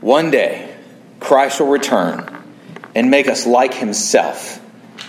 One 0.00 0.30
day, 0.30 0.74
Christ 1.20 1.60
will 1.60 1.68
return 1.68 2.44
and 2.94 3.10
make 3.10 3.28
us 3.28 3.46
like 3.46 3.74
himself 3.74 4.60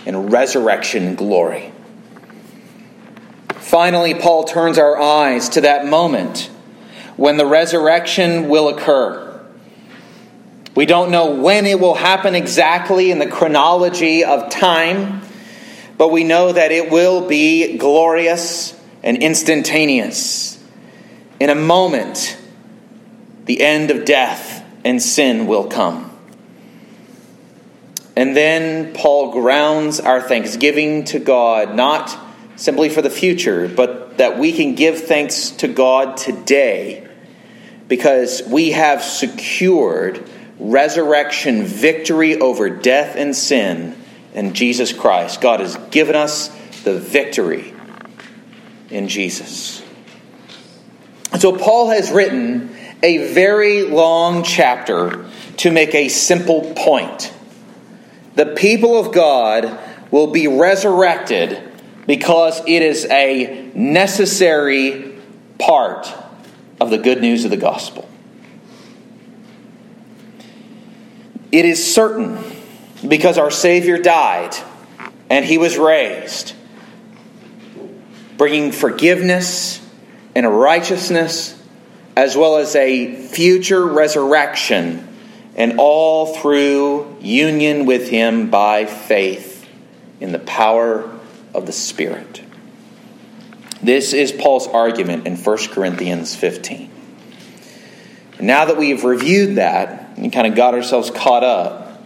in 0.06 0.28
resurrection 0.28 1.16
glory. 1.16 1.73
Finally, 3.74 4.14
Paul 4.14 4.44
turns 4.44 4.78
our 4.78 4.96
eyes 4.96 5.48
to 5.48 5.62
that 5.62 5.84
moment 5.84 6.48
when 7.16 7.38
the 7.38 7.44
resurrection 7.44 8.48
will 8.48 8.68
occur. 8.68 9.44
We 10.76 10.86
don't 10.86 11.10
know 11.10 11.34
when 11.34 11.66
it 11.66 11.80
will 11.80 11.96
happen 11.96 12.36
exactly 12.36 13.10
in 13.10 13.18
the 13.18 13.26
chronology 13.26 14.22
of 14.22 14.48
time, 14.48 15.22
but 15.98 16.12
we 16.12 16.22
know 16.22 16.52
that 16.52 16.70
it 16.70 16.92
will 16.92 17.26
be 17.26 17.76
glorious 17.76 18.80
and 19.02 19.20
instantaneous. 19.20 20.56
In 21.40 21.50
a 21.50 21.56
moment, 21.56 22.38
the 23.46 23.60
end 23.60 23.90
of 23.90 24.04
death 24.04 24.64
and 24.84 25.02
sin 25.02 25.48
will 25.48 25.66
come. 25.66 26.16
And 28.14 28.36
then 28.36 28.94
Paul 28.94 29.32
grounds 29.32 29.98
our 29.98 30.20
thanksgiving 30.20 31.06
to 31.06 31.18
God, 31.18 31.74
not 31.74 32.23
simply 32.56 32.88
for 32.88 33.02
the 33.02 33.10
future, 33.10 33.68
but 33.68 34.18
that 34.18 34.38
we 34.38 34.52
can 34.52 34.74
give 34.74 35.00
thanks 35.04 35.50
to 35.50 35.68
God 35.68 36.16
today 36.16 37.08
because 37.88 38.42
we 38.46 38.70
have 38.70 39.02
secured 39.02 40.28
resurrection 40.58 41.64
victory 41.64 42.38
over 42.40 42.70
death 42.70 43.16
and 43.16 43.34
sin 43.34 43.96
in 44.34 44.54
Jesus 44.54 44.92
Christ. 44.92 45.40
God 45.40 45.60
has 45.60 45.76
given 45.90 46.14
us 46.14 46.48
the 46.84 46.98
victory 46.98 47.74
in 48.90 49.08
Jesus. 49.08 49.82
So 51.38 51.56
Paul 51.56 51.90
has 51.90 52.10
written 52.10 52.74
a 53.02 53.32
very 53.32 53.82
long 53.82 54.44
chapter 54.44 55.28
to 55.58 55.70
make 55.70 55.94
a 55.94 56.08
simple 56.08 56.72
point. 56.76 57.32
The 58.34 58.46
people 58.46 58.98
of 58.98 59.12
God 59.12 59.78
will 60.10 60.28
be 60.28 60.46
resurrected 60.46 61.73
because 62.06 62.60
it 62.66 62.82
is 62.82 63.06
a 63.06 63.70
necessary 63.74 65.18
part 65.58 66.12
of 66.80 66.90
the 66.90 66.98
good 66.98 67.20
news 67.20 67.44
of 67.44 67.50
the 67.50 67.56
gospel. 67.56 68.08
It 71.50 71.64
is 71.64 71.94
certain 71.94 72.38
because 73.06 73.38
our 73.38 73.50
Savior 73.50 73.98
died 73.98 74.54
and 75.30 75.44
he 75.44 75.56
was 75.56 75.78
raised, 75.78 76.54
bringing 78.36 78.72
forgiveness 78.72 79.80
and 80.34 80.46
righteousness, 80.58 81.60
as 82.16 82.36
well 82.36 82.56
as 82.56 82.74
a 82.74 83.14
future 83.14 83.86
resurrection, 83.86 85.08
and 85.56 85.78
all 85.78 86.34
through 86.34 87.16
union 87.20 87.86
with 87.86 88.08
him 88.08 88.50
by 88.50 88.84
faith 88.84 89.68
in 90.20 90.32
the 90.32 90.38
power 90.40 91.13
of 91.54 91.66
the 91.66 91.72
Spirit. 91.72 92.42
This 93.82 94.12
is 94.12 94.32
Paul's 94.32 94.66
argument 94.66 95.26
in 95.26 95.36
1 95.36 95.58
Corinthians 95.68 96.34
15. 96.34 96.90
Now 98.40 98.64
that 98.64 98.76
we've 98.76 99.04
reviewed 99.04 99.56
that 99.56 100.16
and 100.16 100.32
kind 100.32 100.46
of 100.46 100.54
got 100.54 100.74
ourselves 100.74 101.10
caught 101.10 101.44
up, 101.44 102.02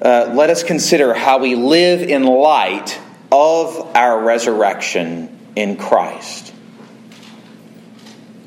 uh, 0.00 0.32
let 0.34 0.50
us 0.50 0.62
consider 0.62 1.14
how 1.14 1.38
we 1.38 1.54
live 1.54 2.02
in 2.02 2.24
light 2.24 3.00
of 3.30 3.96
our 3.96 4.22
resurrection 4.22 5.38
in 5.56 5.76
Christ. 5.76 6.52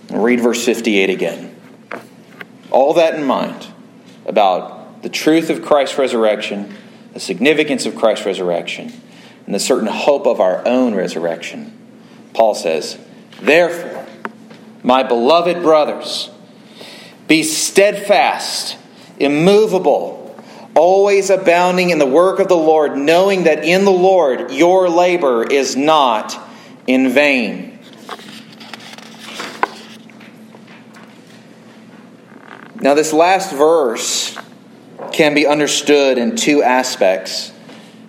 read 0.09 0.39
verse 0.39 0.63
58 0.63 1.09
again. 1.09 1.55
All 2.71 2.93
that 2.93 3.15
in 3.15 3.23
mind 3.25 3.67
about 4.25 5.01
the 5.03 5.09
truth 5.09 5.49
of 5.49 5.61
Christ's 5.61 5.97
resurrection, 5.97 6.73
the 7.13 7.19
significance 7.19 7.85
of 7.85 7.95
Christ's 7.95 8.25
resurrection, 8.25 8.93
and 9.47 9.55
the 9.55 9.59
certain 9.59 9.87
hope 9.87 10.27
of 10.27 10.39
our 10.39 10.65
own 10.67 10.93
resurrection. 10.93 11.75
Paul 12.33 12.53
says, 12.53 12.99
Therefore, 13.41 14.05
my 14.83 15.01
beloved 15.01 15.63
brothers, 15.63 16.29
be 17.27 17.41
steadfast, 17.41 18.77
immovable, 19.17 20.35
always 20.75 21.29
abounding 21.29 21.89
in 21.89 21.97
the 21.97 22.05
work 22.05 22.39
of 22.39 22.47
the 22.47 22.57
Lord, 22.57 22.95
knowing 22.95 23.45
that 23.45 23.63
in 23.63 23.85
the 23.85 23.91
Lord 23.91 24.51
your 24.51 24.89
labor 24.89 25.43
is 25.43 25.75
not 25.75 26.37
in 26.85 27.09
vain. 27.09 27.79
Now, 32.79 32.93
this 32.93 33.11
last 33.11 33.51
verse 33.51 34.37
can 35.11 35.33
be 35.33 35.47
understood 35.47 36.17
in 36.17 36.35
two 36.35 36.61
aspects, 36.61 37.51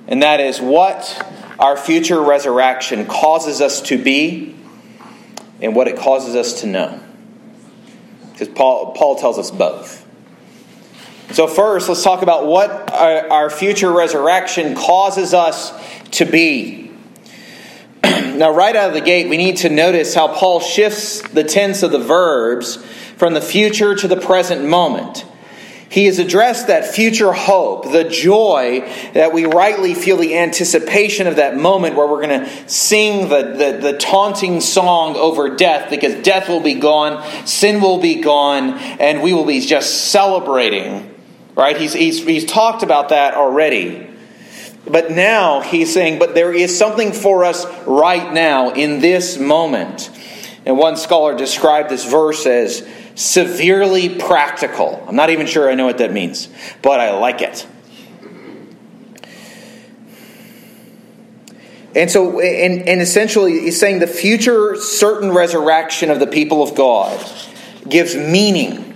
and 0.08 0.22
that 0.22 0.40
is 0.40 0.60
what 0.60 1.24
our 1.58 1.76
future 1.76 2.20
resurrection 2.20 3.04
causes 3.06 3.60
us 3.60 3.82
to 3.82 4.02
be 4.02 4.56
and 5.60 5.76
what 5.76 5.86
it 5.86 5.98
causes 5.98 6.34
us 6.34 6.62
to 6.62 6.66
know. 6.66 7.00
Because 8.32 8.48
Paul, 8.48 8.92
Paul 8.92 9.16
tells 9.16 9.38
us 9.38 9.50
both. 9.50 10.06
So, 11.32 11.46
first, 11.46 11.88
let's 11.90 12.02
talk 12.02 12.22
about 12.22 12.46
what 12.46 12.90
our 12.90 13.50
future 13.50 13.92
resurrection 13.92 14.74
causes 14.74 15.34
us 15.34 15.72
to 16.12 16.24
be. 16.24 16.90
now, 18.02 18.50
right 18.50 18.74
out 18.74 18.88
of 18.88 18.94
the 18.94 19.02
gate, 19.02 19.28
we 19.28 19.36
need 19.36 19.58
to 19.58 19.68
notice 19.68 20.14
how 20.14 20.28
Paul 20.28 20.60
shifts 20.60 21.20
the 21.20 21.44
tense 21.44 21.82
of 21.82 21.92
the 21.92 21.98
verbs 21.98 22.76
from 23.18 23.34
the 23.34 23.42
future 23.42 23.94
to 23.94 24.08
the 24.08 24.16
present 24.16 24.64
moment. 24.64 25.26
He 25.90 26.04
has 26.04 26.18
addressed 26.18 26.66
that 26.66 26.86
future 26.86 27.32
hope, 27.32 27.90
the 27.90 28.04
joy 28.04 28.80
that 29.14 29.32
we 29.32 29.46
rightly 29.46 29.94
feel 29.94 30.18
the 30.18 30.36
anticipation 30.36 31.26
of 31.26 31.36
that 31.36 31.56
moment 31.56 31.96
where 31.96 32.06
we're 32.06 32.26
going 32.26 32.44
to 32.44 32.68
sing 32.68 33.30
the, 33.30 33.42
the, 33.42 33.78
the, 33.80 33.98
taunting 33.98 34.60
song 34.60 35.16
over 35.16 35.56
death 35.56 35.88
because 35.88 36.22
death 36.22 36.48
will 36.48 36.60
be 36.60 36.74
gone, 36.74 37.24
sin 37.46 37.80
will 37.80 38.00
be 38.00 38.16
gone, 38.16 38.74
and 39.00 39.22
we 39.22 39.32
will 39.32 39.46
be 39.46 39.60
just 39.60 40.10
celebrating. 40.10 41.14
Right? 41.54 41.76
He's, 41.76 41.94
he's, 41.94 42.22
he's 42.22 42.44
talked 42.44 42.82
about 42.82 43.08
that 43.08 43.34
already. 43.34 44.08
But 44.86 45.10
now 45.10 45.60
he's 45.60 45.92
saying, 45.92 46.18
but 46.18 46.34
there 46.34 46.52
is 46.52 46.76
something 46.76 47.12
for 47.12 47.44
us 47.44 47.64
right 47.86 48.32
now 48.32 48.70
in 48.70 49.00
this 49.00 49.38
moment. 49.38 50.10
And 50.66 50.76
one 50.76 50.96
scholar 50.96 51.36
described 51.36 51.88
this 51.88 52.04
verse 52.04 52.44
as 52.44 52.86
severely 53.18 54.08
practical. 54.08 55.04
I'm 55.06 55.16
not 55.16 55.30
even 55.30 55.46
sure 55.46 55.68
I 55.70 55.74
know 55.74 55.86
what 55.86 55.98
that 55.98 56.12
means, 56.12 56.48
but 56.82 57.00
I 57.00 57.18
like 57.18 57.42
it. 57.42 57.66
And 61.96 62.08
so, 62.08 62.38
and, 62.38 62.88
and 62.88 63.00
essentially, 63.00 63.60
he's 63.60 63.80
saying 63.80 63.98
the 63.98 64.06
future 64.06 64.76
certain 64.76 65.32
resurrection 65.32 66.10
of 66.10 66.20
the 66.20 66.28
people 66.28 66.62
of 66.62 66.76
God 66.76 67.18
gives 67.88 68.14
meaning 68.14 68.94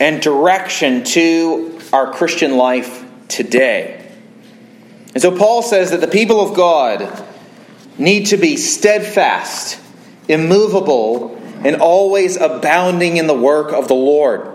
and 0.00 0.20
direction 0.20 1.04
to 1.04 1.78
our 1.92 2.12
Christian 2.12 2.56
life 2.56 3.04
today. 3.28 4.10
And 5.14 5.22
so 5.22 5.36
Paul 5.36 5.62
says 5.62 5.90
that 5.92 6.00
the 6.00 6.08
people 6.08 6.40
of 6.40 6.56
God 6.56 7.26
need 7.98 8.26
to 8.26 8.38
be 8.38 8.56
steadfast, 8.56 9.78
immovable, 10.26 11.38
and 11.64 11.76
always 11.76 12.36
abounding 12.36 13.16
in 13.16 13.26
the 13.26 13.34
work 13.34 13.72
of 13.72 13.88
the 13.88 13.94
Lord. 13.94 14.48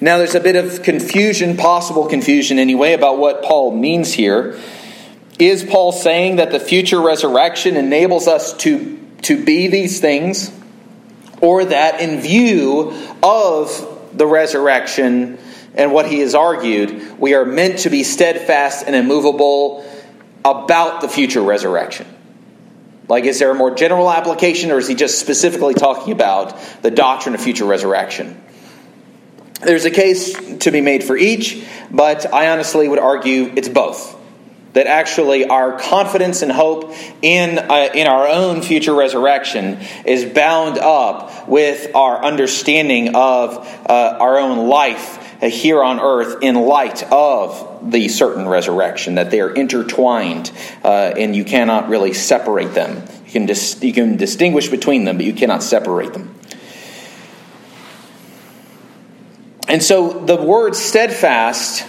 Now, 0.00 0.18
there's 0.18 0.36
a 0.36 0.40
bit 0.40 0.54
of 0.54 0.82
confusion, 0.84 1.56
possible 1.56 2.06
confusion 2.06 2.58
anyway, 2.58 2.92
about 2.92 3.18
what 3.18 3.42
Paul 3.42 3.74
means 3.74 4.12
here. 4.12 4.58
Is 5.38 5.64
Paul 5.64 5.92
saying 5.92 6.36
that 6.36 6.52
the 6.52 6.60
future 6.60 7.00
resurrection 7.00 7.76
enables 7.76 8.28
us 8.28 8.56
to, 8.58 8.98
to 9.22 9.44
be 9.44 9.66
these 9.66 10.00
things? 10.00 10.52
Or 11.40 11.64
that 11.64 12.00
in 12.00 12.20
view 12.20 12.92
of 13.22 14.10
the 14.12 14.26
resurrection 14.26 15.38
and 15.74 15.92
what 15.92 16.08
he 16.08 16.20
has 16.20 16.34
argued, 16.34 17.18
we 17.18 17.34
are 17.34 17.44
meant 17.44 17.80
to 17.80 17.90
be 17.90 18.02
steadfast 18.02 18.84
and 18.86 18.96
immovable 18.96 19.84
about 20.44 21.00
the 21.00 21.08
future 21.08 21.42
resurrection? 21.42 22.06
Like, 23.08 23.24
is 23.24 23.38
there 23.38 23.50
a 23.50 23.54
more 23.54 23.74
general 23.74 24.10
application, 24.10 24.70
or 24.70 24.78
is 24.78 24.86
he 24.86 24.94
just 24.94 25.18
specifically 25.18 25.74
talking 25.74 26.12
about 26.12 26.58
the 26.82 26.90
doctrine 26.90 27.34
of 27.34 27.40
future 27.40 27.64
resurrection? 27.64 28.40
There's 29.62 29.86
a 29.86 29.90
case 29.90 30.34
to 30.58 30.70
be 30.70 30.80
made 30.80 31.02
for 31.02 31.16
each, 31.16 31.64
but 31.90 32.32
I 32.32 32.50
honestly 32.50 32.86
would 32.86 32.98
argue 32.98 33.52
it's 33.56 33.68
both. 33.68 34.16
That 34.74 34.86
actually 34.86 35.46
our 35.46 35.78
confidence 35.78 36.42
and 36.42 36.52
hope 36.52 36.92
in, 37.22 37.58
uh, 37.58 37.88
in 37.94 38.06
our 38.06 38.28
own 38.28 38.60
future 38.62 38.94
resurrection 38.94 39.78
is 40.04 40.26
bound 40.26 40.78
up 40.78 41.48
with 41.48 41.96
our 41.96 42.22
understanding 42.22 43.16
of 43.16 43.56
uh, 43.88 44.18
our 44.20 44.38
own 44.38 44.68
life 44.68 45.27
here 45.40 45.82
on 45.82 46.00
earth 46.00 46.42
in 46.42 46.54
light 46.56 47.02
of 47.12 47.90
the 47.92 48.08
certain 48.08 48.48
resurrection, 48.48 49.14
that 49.14 49.30
they 49.30 49.40
are 49.40 49.50
intertwined 49.50 50.50
uh, 50.82 51.12
and 51.16 51.36
you 51.36 51.44
cannot 51.44 51.88
really 51.88 52.12
separate 52.12 52.74
them. 52.74 53.04
You 53.26 53.32
can, 53.32 53.46
dis- 53.46 53.82
you 53.82 53.92
can 53.92 54.16
distinguish 54.16 54.68
between 54.68 55.04
them, 55.04 55.16
but 55.16 55.26
you 55.26 55.34
cannot 55.34 55.62
separate 55.62 56.12
them. 56.12 56.34
And 59.68 59.82
so 59.82 60.24
the 60.24 60.36
word 60.36 60.74
steadfast 60.74 61.86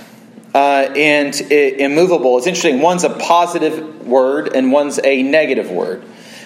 uh, 0.53 0.57
and 0.95 1.39
immovable 1.39 2.37
is 2.37 2.45
interesting. 2.45 2.81
One's 2.81 3.03
a 3.03 3.09
positive 3.09 4.05
word 4.05 4.53
and 4.53 4.71
one's 4.71 4.99
a 5.03 5.23
negative 5.23 5.71
word. 5.71 6.03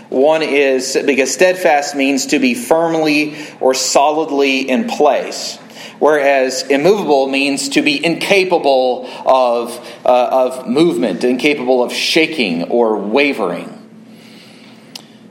One 0.09 0.43
is 0.43 0.95
because 1.05 1.33
steadfast 1.33 1.95
means 1.95 2.27
to 2.27 2.39
be 2.39 2.53
firmly 2.53 3.35
or 3.59 3.73
solidly 3.73 4.69
in 4.69 4.87
place, 4.87 5.57
whereas 5.99 6.63
immovable 6.63 7.27
means 7.27 7.69
to 7.69 7.81
be 7.81 8.03
incapable 8.03 9.07
of, 9.25 9.77
uh, 10.05 10.27
of 10.31 10.67
movement, 10.67 11.23
incapable 11.23 11.83
of 11.83 11.93
shaking 11.93 12.63
or 12.63 12.97
wavering. 12.97 13.79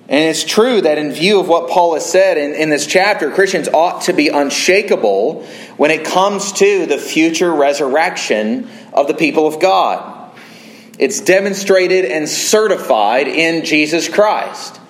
And 0.09 0.29
it's 0.29 0.45
true 0.45 0.83
that 0.83 0.99
in 0.99 1.11
view 1.13 1.41
of 1.41 1.49
what 1.49 1.71
Paul 1.71 1.95
has 1.95 2.05
said 2.05 2.37
in, 2.37 2.53
in 2.53 2.69
this 2.69 2.87
chapter, 2.87 3.31
Christians 3.31 3.69
ought 3.69 4.03
to 4.03 4.13
be 4.13 4.29
unshakable 4.29 5.45
when 5.79 5.91
it 5.91 6.05
comes 6.05 6.53
to 6.53 6.85
the 6.85 6.99
future 6.99 7.51
resurrection 7.51 8.69
of 8.93 9.09
the 9.09 9.15
people 9.15 9.47
of 9.47 9.59
God. 9.59 10.31
It's 10.99 11.21
demonstrated 11.21 12.05
and 12.05 12.29
certified 12.29 13.27
in 13.27 13.65
Jesus 13.65 14.07
Christ. 14.07 14.82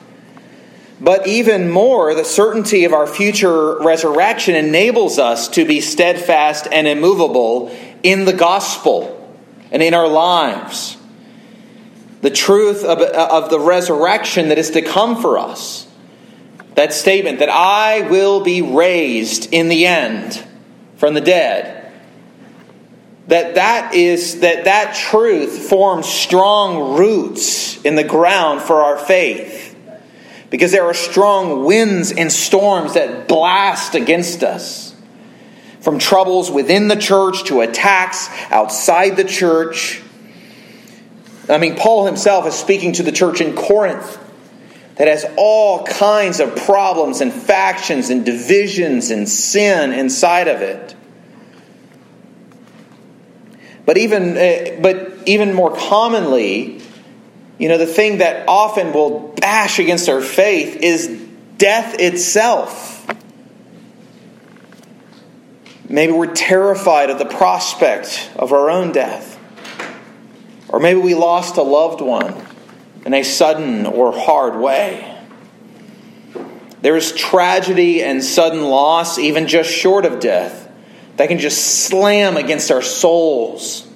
But 1.02 1.26
even 1.26 1.68
more, 1.68 2.14
the 2.14 2.24
certainty 2.24 2.84
of 2.84 2.92
our 2.92 3.08
future 3.08 3.76
resurrection 3.80 4.54
enables 4.54 5.18
us 5.18 5.48
to 5.48 5.66
be 5.66 5.80
steadfast 5.80 6.68
and 6.70 6.86
immovable 6.86 7.76
in 8.04 8.24
the 8.24 8.32
gospel 8.32 9.18
and 9.72 9.82
in 9.82 9.94
our 9.94 10.08
lives 10.08 10.96
the 12.22 12.30
truth 12.30 12.84
of, 12.84 13.00
of 13.00 13.50
the 13.50 13.60
resurrection 13.60 14.48
that 14.48 14.58
is 14.58 14.70
to 14.70 14.80
come 14.80 15.20
for 15.20 15.38
us. 15.38 15.86
That 16.76 16.94
statement 16.94 17.40
that 17.40 17.50
I 17.50 18.08
will 18.08 18.42
be 18.42 18.62
raised 18.62 19.52
in 19.52 19.68
the 19.68 19.86
end 19.86 20.42
from 20.96 21.14
the 21.14 21.20
dead. 21.20 21.92
That 23.26 23.56
that 23.56 23.94
is 23.94 24.40
that 24.40 24.64
that 24.64 24.94
truth 24.94 25.68
forms 25.68 26.06
strong 26.06 26.96
roots 26.96 27.80
in 27.82 27.94
the 27.94 28.04
ground 28.04 28.62
for 28.62 28.82
our 28.82 28.96
faith. 28.96 29.71
Because 30.52 30.70
there 30.70 30.84
are 30.84 30.94
strong 30.94 31.64
winds 31.64 32.12
and 32.12 32.30
storms 32.30 32.94
that 32.94 33.26
blast 33.26 33.96
against 33.96 34.44
us. 34.44 34.94
From 35.80 35.98
troubles 35.98 36.48
within 36.48 36.86
the 36.86 36.94
church 36.94 37.42
to 37.44 37.62
attacks 37.62 38.28
outside 38.52 39.16
the 39.16 39.24
church 39.24 40.00
I 41.48 41.58
mean, 41.58 41.76
Paul 41.76 42.06
himself 42.06 42.46
is 42.46 42.54
speaking 42.54 42.92
to 42.94 43.02
the 43.02 43.12
church 43.12 43.40
in 43.40 43.54
Corinth 43.54 44.18
that 44.96 45.08
has 45.08 45.26
all 45.36 45.84
kinds 45.84 46.38
of 46.40 46.54
problems 46.54 47.20
and 47.20 47.32
factions 47.32 48.10
and 48.10 48.24
divisions 48.24 49.10
and 49.10 49.28
sin 49.28 49.92
inside 49.92 50.48
of 50.48 50.60
it. 50.60 50.94
But 53.84 53.98
even, 53.98 54.36
uh, 54.36 54.80
but 54.80 55.12
even 55.26 55.54
more 55.54 55.74
commonly, 55.74 56.81
you 57.62 57.68
know, 57.68 57.78
the 57.78 57.86
thing 57.86 58.18
that 58.18 58.48
often 58.48 58.92
will 58.92 59.28
bash 59.40 59.78
against 59.78 60.08
our 60.08 60.20
faith 60.20 60.74
is 60.74 61.06
death 61.58 61.94
itself. 62.00 63.06
Maybe 65.88 66.12
we're 66.12 66.34
terrified 66.34 67.10
of 67.10 67.20
the 67.20 67.24
prospect 67.24 68.32
of 68.34 68.52
our 68.52 68.68
own 68.68 68.90
death. 68.90 69.38
Or 70.70 70.80
maybe 70.80 70.98
we 70.98 71.14
lost 71.14 71.56
a 71.56 71.62
loved 71.62 72.00
one 72.00 72.34
in 73.06 73.14
a 73.14 73.22
sudden 73.22 73.86
or 73.86 74.10
hard 74.10 74.56
way. 74.56 75.16
There 76.80 76.96
is 76.96 77.12
tragedy 77.12 78.02
and 78.02 78.24
sudden 78.24 78.62
loss, 78.62 79.18
even 79.20 79.46
just 79.46 79.70
short 79.70 80.04
of 80.04 80.18
death, 80.18 80.68
that 81.16 81.28
can 81.28 81.38
just 81.38 81.84
slam 81.84 82.36
against 82.36 82.72
our 82.72 82.82
souls. 82.82 83.86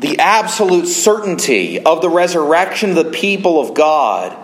The 0.00 0.18
absolute 0.18 0.86
certainty 0.86 1.78
of 1.78 2.00
the 2.00 2.08
resurrection 2.08 2.90
of 2.90 2.96
the 2.96 3.10
people 3.10 3.60
of 3.60 3.74
God 3.74 4.36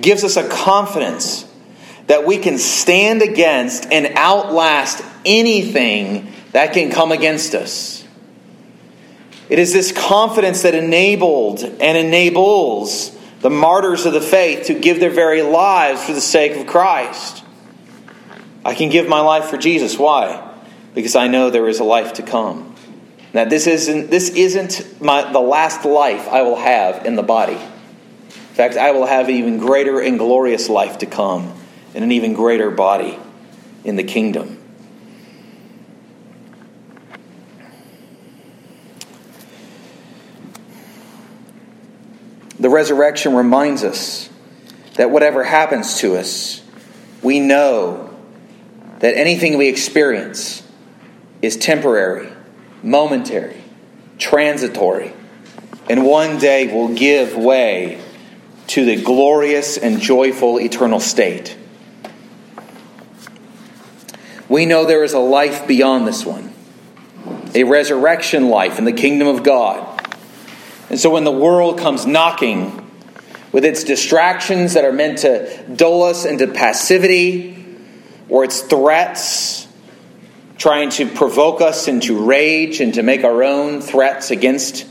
gives 0.00 0.24
us 0.24 0.36
a 0.36 0.48
confidence 0.48 1.44
that 2.08 2.26
we 2.26 2.38
can 2.38 2.58
stand 2.58 3.22
against 3.22 3.86
and 3.92 4.12
outlast 4.16 5.02
anything 5.24 6.32
that 6.52 6.72
can 6.72 6.90
come 6.90 7.12
against 7.12 7.54
us. 7.54 8.04
It 9.48 9.58
is 9.58 9.72
this 9.72 9.92
confidence 9.92 10.62
that 10.62 10.74
enabled 10.74 11.62
and 11.62 11.96
enables 11.96 13.16
the 13.40 13.50
martyrs 13.50 14.04
of 14.04 14.12
the 14.12 14.20
faith 14.20 14.66
to 14.66 14.74
give 14.74 15.00
their 15.00 15.10
very 15.10 15.42
lives 15.42 16.02
for 16.04 16.12
the 16.12 16.20
sake 16.20 16.56
of 16.56 16.66
Christ. 16.66 17.44
I 18.64 18.74
can 18.74 18.90
give 18.90 19.08
my 19.08 19.20
life 19.20 19.46
for 19.46 19.56
Jesus. 19.56 19.96
Why? 19.96 20.44
Because 20.94 21.14
I 21.14 21.28
know 21.28 21.50
there 21.50 21.68
is 21.68 21.78
a 21.78 21.84
life 21.84 22.14
to 22.14 22.22
come. 22.22 22.67
Now, 23.38 23.44
this 23.44 23.68
isn't, 23.68 24.10
this 24.10 24.30
isn't 24.30 25.00
my, 25.00 25.30
the 25.30 25.38
last 25.38 25.84
life 25.84 26.26
I 26.26 26.42
will 26.42 26.56
have 26.56 27.06
in 27.06 27.14
the 27.14 27.22
body. 27.22 27.52
In 27.52 28.54
fact, 28.54 28.76
I 28.76 28.90
will 28.90 29.06
have 29.06 29.28
an 29.28 29.34
even 29.36 29.58
greater 29.58 30.00
and 30.00 30.18
glorious 30.18 30.68
life 30.68 30.98
to 30.98 31.06
come 31.06 31.54
in 31.94 32.02
an 32.02 32.10
even 32.10 32.32
greater 32.32 32.72
body 32.72 33.16
in 33.84 33.94
the 33.94 34.02
kingdom. 34.02 34.58
The 42.58 42.70
resurrection 42.70 43.36
reminds 43.36 43.84
us 43.84 44.28
that 44.94 45.12
whatever 45.12 45.44
happens 45.44 45.98
to 45.98 46.16
us, 46.16 46.60
we 47.22 47.38
know 47.38 48.18
that 48.98 49.16
anything 49.16 49.56
we 49.56 49.68
experience 49.68 50.64
is 51.40 51.56
temporary, 51.56 52.32
momentary, 52.82 53.62
transitory, 54.18 55.12
and 55.88 56.04
one 56.04 56.38
day 56.38 56.72
will 56.72 56.94
give 56.94 57.36
way 57.36 58.00
to 58.68 58.84
the 58.84 59.02
glorious 59.02 59.78
and 59.78 60.00
joyful 60.00 60.60
eternal 60.60 61.00
state. 61.00 61.56
We 64.48 64.66
know 64.66 64.84
there 64.84 65.04
is 65.04 65.12
a 65.12 65.18
life 65.18 65.66
beyond 65.66 66.06
this 66.06 66.24
one, 66.24 66.52
a 67.54 67.64
resurrection 67.64 68.48
life 68.48 68.78
in 68.78 68.84
the 68.84 68.92
kingdom 68.92 69.28
of 69.28 69.42
God 69.42 69.98
and 70.90 70.98
so 70.98 71.10
when 71.10 71.24
the 71.24 71.32
world 71.32 71.78
comes 71.78 72.06
knocking 72.06 72.84
with 73.52 73.64
its 73.64 73.84
distractions 73.84 74.74
that 74.74 74.84
are 74.84 74.92
meant 74.92 75.18
to 75.18 75.64
dull 75.74 76.02
us 76.02 76.24
into 76.24 76.46
passivity, 76.46 77.54
or 78.28 78.44
its 78.44 78.60
threats 78.62 79.67
trying 80.58 80.90
to 80.90 81.06
provoke 81.06 81.60
us 81.60 81.88
into 81.88 82.26
rage 82.26 82.80
and 82.80 82.94
to 82.94 83.02
make 83.02 83.24
our 83.24 83.44
own 83.44 83.80
threats 83.80 84.30
against, 84.30 84.86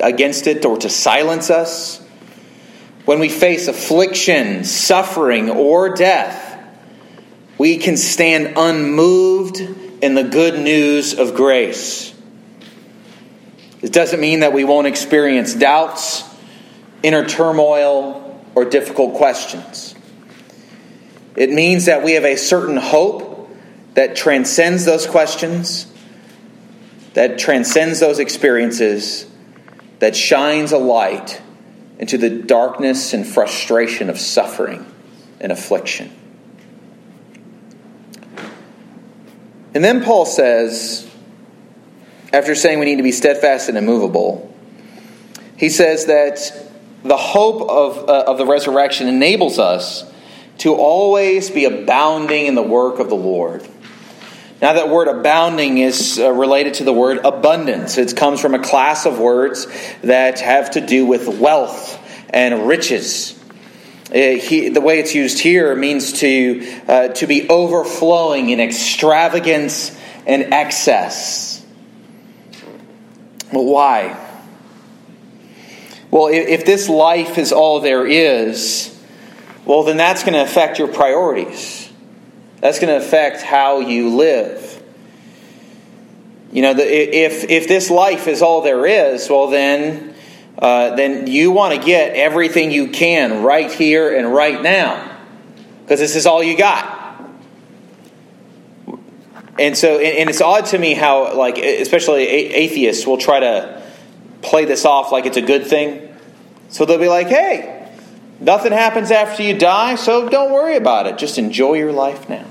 against 0.00 0.46
it 0.46 0.64
or 0.64 0.78
to 0.78 0.88
silence 0.88 1.50
us, 1.50 2.00
when 3.04 3.18
we 3.18 3.28
face 3.28 3.66
affliction, 3.66 4.62
suffering, 4.62 5.50
or 5.50 5.94
death, 5.94 6.46
we 7.58 7.76
can 7.76 7.96
stand 7.96 8.54
unmoved 8.56 9.58
in 10.00 10.14
the 10.14 10.22
good 10.22 10.60
news 10.60 11.18
of 11.18 11.34
grace. 11.34 12.14
It 13.82 13.92
doesn't 13.92 14.20
mean 14.20 14.40
that 14.40 14.52
we 14.52 14.64
won't 14.64 14.86
experience 14.86 15.54
doubts, 15.54 16.22
inner 17.02 17.26
turmoil, 17.26 18.40
or 18.54 18.64
difficult 18.64 19.14
questions. 19.14 19.94
It 21.34 21.50
means 21.50 21.86
that 21.86 22.04
we 22.04 22.12
have 22.12 22.24
a 22.24 22.36
certain 22.36 22.76
hope 22.76 23.29
that 23.94 24.16
transcends 24.16 24.84
those 24.84 25.06
questions, 25.06 25.86
that 27.14 27.38
transcends 27.38 28.00
those 28.00 28.18
experiences, 28.18 29.26
that 29.98 30.16
shines 30.16 30.72
a 30.72 30.78
light 30.78 31.40
into 31.98 32.16
the 32.16 32.30
darkness 32.30 33.12
and 33.12 33.26
frustration 33.26 34.08
of 34.08 34.18
suffering 34.18 34.86
and 35.40 35.52
affliction. 35.52 36.10
And 39.74 39.84
then 39.84 40.02
Paul 40.02 40.24
says, 40.26 41.08
after 42.32 42.54
saying 42.54 42.78
we 42.78 42.86
need 42.86 42.96
to 42.96 43.02
be 43.02 43.12
steadfast 43.12 43.68
and 43.68 43.76
immovable, 43.76 44.52
he 45.56 45.68
says 45.68 46.06
that 46.06 46.52
the 47.02 47.16
hope 47.16 47.68
of, 47.68 48.08
uh, 48.08 48.24
of 48.26 48.38
the 48.38 48.46
resurrection 48.46 49.08
enables 49.08 49.58
us 49.58 50.10
to 50.58 50.74
always 50.74 51.50
be 51.50 51.64
abounding 51.64 52.46
in 52.46 52.54
the 52.54 52.62
work 52.62 52.98
of 52.98 53.08
the 53.08 53.16
Lord. 53.16 53.66
Now, 54.60 54.74
that 54.74 54.90
word 54.90 55.08
abounding 55.08 55.78
is 55.78 56.18
uh, 56.18 56.30
related 56.32 56.74
to 56.74 56.84
the 56.84 56.92
word 56.92 57.20
abundance. 57.24 57.96
It 57.96 58.14
comes 58.14 58.40
from 58.40 58.54
a 58.54 58.58
class 58.58 59.06
of 59.06 59.18
words 59.18 59.66
that 60.02 60.40
have 60.40 60.72
to 60.72 60.82
do 60.82 61.06
with 61.06 61.28
wealth 61.28 61.98
and 62.28 62.68
riches. 62.68 63.38
Uh, 64.10 64.36
he, 64.36 64.68
the 64.68 64.80
way 64.82 64.98
it's 64.98 65.14
used 65.14 65.38
here 65.38 65.74
means 65.74 66.14
to, 66.20 66.82
uh, 66.88 67.08
to 67.08 67.26
be 67.26 67.48
overflowing 67.48 68.50
in 68.50 68.60
extravagance 68.60 69.96
and 70.26 70.52
excess. 70.52 71.64
Well, 73.52 73.64
why? 73.64 74.28
Well, 76.10 76.26
if, 76.26 76.48
if 76.48 76.66
this 76.66 76.88
life 76.88 77.38
is 77.38 77.52
all 77.52 77.80
there 77.80 78.06
is, 78.06 78.94
well, 79.64 79.84
then 79.84 79.96
that's 79.96 80.22
going 80.22 80.34
to 80.34 80.42
affect 80.42 80.78
your 80.78 80.88
priorities. 80.88 81.89
That's 82.60 82.78
going 82.78 82.88
to 82.88 83.04
affect 83.04 83.42
how 83.42 83.80
you 83.80 84.10
live. 84.16 84.82
You 86.52 86.62
know, 86.62 86.74
the, 86.74 86.82
if, 86.84 87.44
if 87.44 87.68
this 87.68 87.90
life 87.90 88.26
is 88.26 88.42
all 88.42 88.62
there 88.62 88.84
is, 88.84 89.28
well, 89.30 89.48
then, 89.48 90.14
uh, 90.58 90.96
then 90.96 91.26
you 91.26 91.52
want 91.52 91.74
to 91.74 91.84
get 91.84 92.14
everything 92.14 92.70
you 92.70 92.88
can 92.88 93.42
right 93.42 93.72
here 93.72 94.16
and 94.16 94.32
right 94.32 94.60
now. 94.60 95.18
Because 95.82 96.00
this 96.00 96.16
is 96.16 96.26
all 96.26 96.42
you 96.42 96.56
got. 96.56 96.98
And 99.58 99.76
so, 99.76 99.98
and 99.98 100.30
it's 100.30 100.40
odd 100.40 100.66
to 100.66 100.78
me 100.78 100.94
how, 100.94 101.36
like, 101.36 101.58
especially 101.58 102.26
atheists 102.26 103.06
will 103.06 103.18
try 103.18 103.40
to 103.40 103.82
play 104.42 104.64
this 104.64 104.84
off 104.84 105.12
like 105.12 105.26
it's 105.26 105.36
a 105.36 105.42
good 105.42 105.66
thing. 105.66 106.16
So 106.70 106.84
they'll 106.84 106.98
be 106.98 107.08
like, 107.08 107.26
hey, 107.26 107.79
Nothing 108.40 108.72
happens 108.72 109.10
after 109.10 109.42
you 109.42 109.56
die, 109.56 109.96
so 109.96 110.28
don't 110.28 110.50
worry 110.50 110.76
about 110.76 111.06
it. 111.06 111.18
Just 111.18 111.36
enjoy 111.36 111.74
your 111.74 111.92
life 111.92 112.28
now. 112.28 112.46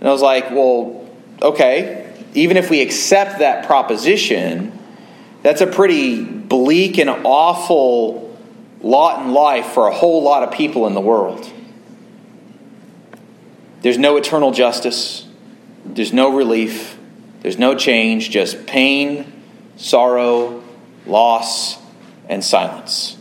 And 0.00 0.08
I 0.08 0.12
was 0.12 0.22
like, 0.22 0.50
well, 0.50 1.08
okay, 1.40 2.12
even 2.34 2.56
if 2.56 2.68
we 2.68 2.80
accept 2.80 3.38
that 3.38 3.64
proposition, 3.64 4.76
that's 5.42 5.60
a 5.60 5.66
pretty 5.68 6.24
bleak 6.24 6.98
and 6.98 7.08
awful 7.08 8.36
lot 8.80 9.24
in 9.24 9.32
life 9.32 9.66
for 9.66 9.86
a 9.86 9.94
whole 9.94 10.24
lot 10.24 10.42
of 10.42 10.52
people 10.52 10.88
in 10.88 10.94
the 10.94 11.00
world. 11.00 11.48
There's 13.82 13.98
no 13.98 14.16
eternal 14.16 14.50
justice, 14.50 15.26
there's 15.84 16.12
no 16.12 16.34
relief, 16.36 16.98
there's 17.42 17.58
no 17.58 17.76
change, 17.76 18.30
just 18.30 18.66
pain, 18.66 19.32
sorrow, 19.76 20.62
loss, 21.06 21.78
and 22.28 22.44
silence. 22.44 23.16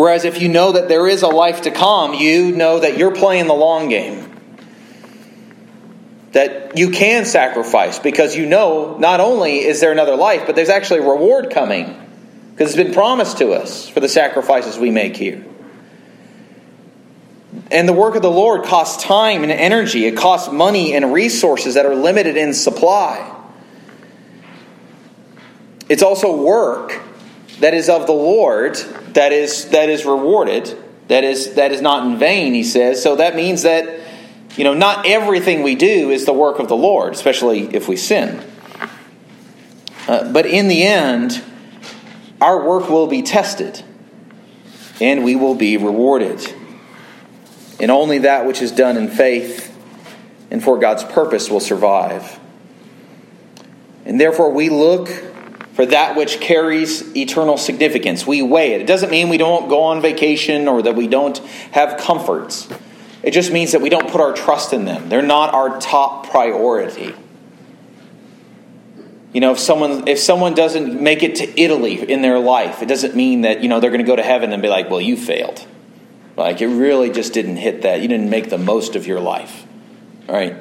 Whereas 0.00 0.24
if 0.24 0.40
you 0.40 0.48
know 0.48 0.72
that 0.72 0.88
there 0.88 1.06
is 1.06 1.20
a 1.20 1.28
life 1.28 1.60
to 1.64 1.70
come, 1.70 2.14
you 2.14 2.52
know 2.52 2.78
that 2.78 2.96
you're 2.96 3.14
playing 3.14 3.48
the 3.48 3.52
long 3.52 3.90
game. 3.90 4.34
That 6.32 6.78
you 6.78 6.88
can 6.88 7.26
sacrifice 7.26 7.98
because 7.98 8.34
you 8.34 8.46
know 8.46 8.96
not 8.96 9.20
only 9.20 9.58
is 9.58 9.82
there 9.82 9.92
another 9.92 10.16
life, 10.16 10.44
but 10.46 10.56
there's 10.56 10.70
actually 10.70 11.00
a 11.00 11.06
reward 11.06 11.50
coming 11.50 11.94
because 12.52 12.70
it's 12.74 12.82
been 12.82 12.94
promised 12.94 13.36
to 13.38 13.50
us 13.50 13.90
for 13.90 14.00
the 14.00 14.08
sacrifices 14.08 14.78
we 14.78 14.90
make 14.90 15.18
here. 15.18 15.44
And 17.70 17.86
the 17.86 17.92
work 17.92 18.14
of 18.14 18.22
the 18.22 18.30
Lord 18.30 18.64
costs 18.64 19.04
time 19.04 19.42
and 19.42 19.52
energy, 19.52 20.06
it 20.06 20.16
costs 20.16 20.50
money 20.50 20.94
and 20.94 21.12
resources 21.12 21.74
that 21.74 21.84
are 21.84 21.94
limited 21.94 22.38
in 22.38 22.54
supply. 22.54 23.38
It's 25.90 26.02
also 26.02 26.42
work 26.42 26.98
that 27.58 27.74
is 27.74 27.90
of 27.90 28.06
the 28.06 28.14
Lord 28.14 28.78
that 29.14 29.32
is 29.32 29.70
that 29.70 29.88
is 29.88 30.04
rewarded 30.04 30.76
that 31.08 31.24
is 31.24 31.54
that 31.54 31.72
is 31.72 31.80
not 31.80 32.06
in 32.06 32.18
vain 32.18 32.54
he 32.54 32.62
says. 32.62 33.02
So 33.02 33.16
that 33.16 33.34
means 33.34 33.62
that 33.62 34.00
you 34.56 34.64
know 34.64 34.74
not 34.74 35.06
everything 35.06 35.62
we 35.62 35.74
do 35.74 36.10
is 36.10 36.24
the 36.24 36.32
work 36.32 36.58
of 36.58 36.68
the 36.68 36.76
Lord 36.76 37.12
especially 37.12 37.74
if 37.74 37.88
we 37.88 37.96
sin. 37.96 38.42
Uh, 40.06 40.32
but 40.32 40.46
in 40.46 40.68
the 40.68 40.84
end 40.84 41.42
our 42.40 42.66
work 42.66 42.88
will 42.88 43.06
be 43.06 43.22
tested 43.22 43.82
and 45.00 45.24
we 45.24 45.34
will 45.34 45.54
be 45.54 45.76
rewarded. 45.76 46.54
And 47.80 47.90
only 47.90 48.18
that 48.18 48.46
which 48.46 48.60
is 48.60 48.70
done 48.70 48.96
in 48.96 49.08
faith 49.08 49.66
and 50.50 50.62
for 50.62 50.78
God's 50.78 51.04
purpose 51.04 51.50
will 51.50 51.60
survive. 51.60 52.38
And 54.04 54.20
therefore 54.20 54.50
we 54.50 54.68
look 54.68 55.08
for 55.74 55.86
that 55.86 56.16
which 56.16 56.40
carries 56.40 57.16
eternal 57.16 57.56
significance. 57.56 58.26
We 58.26 58.42
weigh 58.42 58.72
it. 58.74 58.80
It 58.82 58.86
doesn't 58.86 59.10
mean 59.10 59.28
we 59.28 59.38
don't 59.38 59.68
go 59.68 59.82
on 59.82 60.02
vacation 60.02 60.68
or 60.68 60.82
that 60.82 60.96
we 60.96 61.06
don't 61.06 61.38
have 61.72 61.98
comforts. 61.98 62.68
It 63.22 63.32
just 63.32 63.52
means 63.52 63.72
that 63.72 63.80
we 63.80 63.88
don't 63.88 64.08
put 64.08 64.20
our 64.20 64.32
trust 64.32 64.72
in 64.72 64.84
them. 64.84 65.08
They're 65.08 65.22
not 65.22 65.54
our 65.54 65.78
top 65.80 66.30
priority. 66.30 67.14
You 69.32 69.40
know, 69.40 69.52
if 69.52 69.58
someone 69.58 70.08
if 70.08 70.18
someone 70.18 70.54
doesn't 70.54 71.00
make 71.00 71.22
it 71.22 71.36
to 71.36 71.60
Italy 71.60 72.10
in 72.10 72.22
their 72.22 72.38
life, 72.38 72.82
it 72.82 72.86
doesn't 72.86 73.14
mean 73.14 73.42
that, 73.42 73.62
you 73.62 73.68
know, 73.68 73.78
they're 73.78 73.90
going 73.90 74.00
to 74.00 74.06
go 74.06 74.16
to 74.16 74.22
heaven 74.22 74.52
and 74.52 74.60
be 74.60 74.68
like, 74.68 74.90
"Well, 74.90 75.00
you 75.00 75.16
failed." 75.16 75.64
Like 76.36 76.60
it 76.60 76.68
really 76.68 77.10
just 77.10 77.32
didn't 77.32 77.56
hit 77.56 77.82
that. 77.82 78.00
You 78.00 78.08
didn't 78.08 78.30
make 78.30 78.50
the 78.50 78.58
most 78.58 78.96
of 78.96 79.06
your 79.06 79.20
life. 79.20 79.66
All 80.28 80.34
right? 80.34 80.56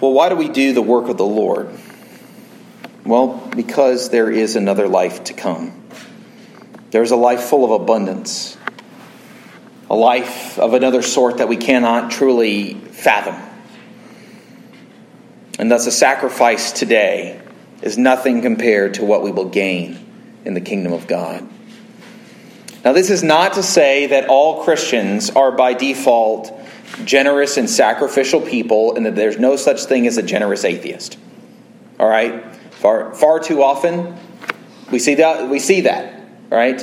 Well, 0.00 0.12
why 0.12 0.28
do 0.28 0.36
we 0.36 0.48
do 0.48 0.72
the 0.72 0.82
work 0.82 1.08
of 1.08 1.16
the 1.16 1.26
Lord? 1.26 1.70
Well, 3.04 3.50
because 3.56 4.10
there 4.10 4.30
is 4.30 4.54
another 4.54 4.86
life 4.86 5.24
to 5.24 5.32
come. 5.32 5.82
There's 6.90 7.10
a 7.10 7.16
life 7.16 7.40
full 7.40 7.64
of 7.64 7.82
abundance, 7.82 8.56
a 9.90 9.96
life 9.96 10.58
of 10.58 10.74
another 10.74 11.02
sort 11.02 11.38
that 11.38 11.48
we 11.48 11.56
cannot 11.56 12.10
truly 12.10 12.74
fathom. 12.74 13.36
And 15.58 15.70
thus, 15.70 15.86
a 15.86 15.92
sacrifice 15.92 16.70
today 16.70 17.40
is 17.82 17.98
nothing 17.98 18.42
compared 18.42 18.94
to 18.94 19.04
what 19.04 19.22
we 19.22 19.32
will 19.32 19.48
gain 19.48 19.98
in 20.44 20.54
the 20.54 20.60
kingdom 20.60 20.92
of 20.92 21.08
God. 21.08 21.46
Now, 22.84 22.92
this 22.92 23.10
is 23.10 23.24
not 23.24 23.54
to 23.54 23.62
say 23.62 24.06
that 24.06 24.28
all 24.28 24.62
Christians 24.62 25.30
are 25.30 25.50
by 25.50 25.74
default 25.74 26.57
generous 27.04 27.56
and 27.56 27.68
sacrificial 27.68 28.40
people, 28.40 28.96
and 28.96 29.06
that 29.06 29.14
there's 29.14 29.38
no 29.38 29.56
such 29.56 29.84
thing 29.84 30.06
as 30.06 30.16
a 30.16 30.22
generous 30.22 30.64
atheist. 30.64 31.18
All 31.98 32.08
right? 32.08 32.54
Far, 32.72 33.14
far 33.14 33.40
too 33.40 33.62
often, 33.62 34.16
we 34.90 34.98
see 34.98 35.16
that. 35.16 35.48
We 35.48 35.58
see 35.58 35.82
that. 35.82 36.22
Right? 36.50 36.82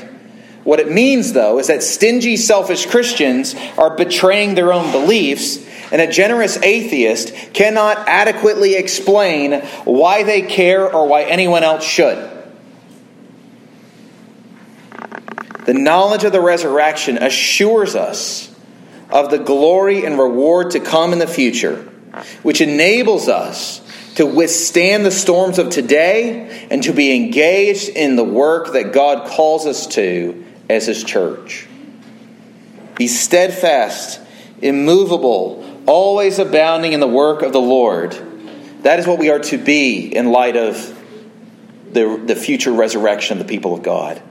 What 0.63 0.79
it 0.79 0.91
means, 0.91 1.33
though, 1.33 1.59
is 1.59 1.67
that 1.67 1.83
stingy, 1.83 2.37
selfish 2.37 2.87
Christians 2.87 3.55
are 3.77 3.95
betraying 3.95 4.55
their 4.55 4.73
own 4.73 4.91
beliefs, 4.91 5.63
and 5.91 6.01
a 6.01 6.11
generous 6.11 6.57
atheist 6.57 7.33
cannot 7.53 7.97
adequately 8.07 8.75
explain 8.75 9.61
why 9.83 10.23
they 10.23 10.41
care 10.41 10.91
or 10.91 11.07
why 11.07 11.23
anyone 11.23 11.63
else 11.63 11.83
should. 11.83 12.31
The 15.65 15.73
knowledge 15.73 16.23
of 16.23 16.31
the 16.31 16.41
resurrection 16.41 17.17
assures 17.17 17.95
us 17.95 18.54
of 19.09 19.31
the 19.31 19.37
glory 19.37 20.05
and 20.05 20.17
reward 20.17 20.71
to 20.71 20.79
come 20.79 21.13
in 21.13 21.19
the 21.19 21.27
future, 21.27 21.77
which 22.43 22.61
enables 22.61 23.27
us 23.27 23.81
to 24.15 24.25
withstand 24.25 25.05
the 25.05 25.11
storms 25.11 25.59
of 25.59 25.69
today 25.69 26.67
and 26.71 26.83
to 26.83 26.93
be 26.93 27.15
engaged 27.15 27.89
in 27.89 28.15
the 28.15 28.23
work 28.23 28.73
that 28.73 28.93
God 28.93 29.27
calls 29.27 29.65
us 29.65 29.87
to 29.87 30.45
as 30.69 30.87
His 30.87 31.03
church. 31.03 31.67
Be 32.95 33.07
steadfast, 33.07 34.21
immovable, 34.61 35.65
always 35.85 36.39
abounding 36.39 36.93
in 36.93 36.99
the 36.99 37.07
work 37.07 37.41
of 37.41 37.53
the 37.53 37.61
Lord, 37.61 38.13
That 38.83 38.99
is 38.99 39.07
what 39.07 39.17
we 39.17 39.29
are 39.29 39.39
to 39.39 39.57
be 39.57 40.15
in 40.15 40.31
light 40.31 40.55
of 40.55 40.75
the, 41.91 42.21
the 42.23 42.35
future 42.35 42.71
resurrection 42.71 43.39
of 43.39 43.47
the 43.47 43.51
people 43.51 43.73
of 43.73 43.81
God. 43.81 44.21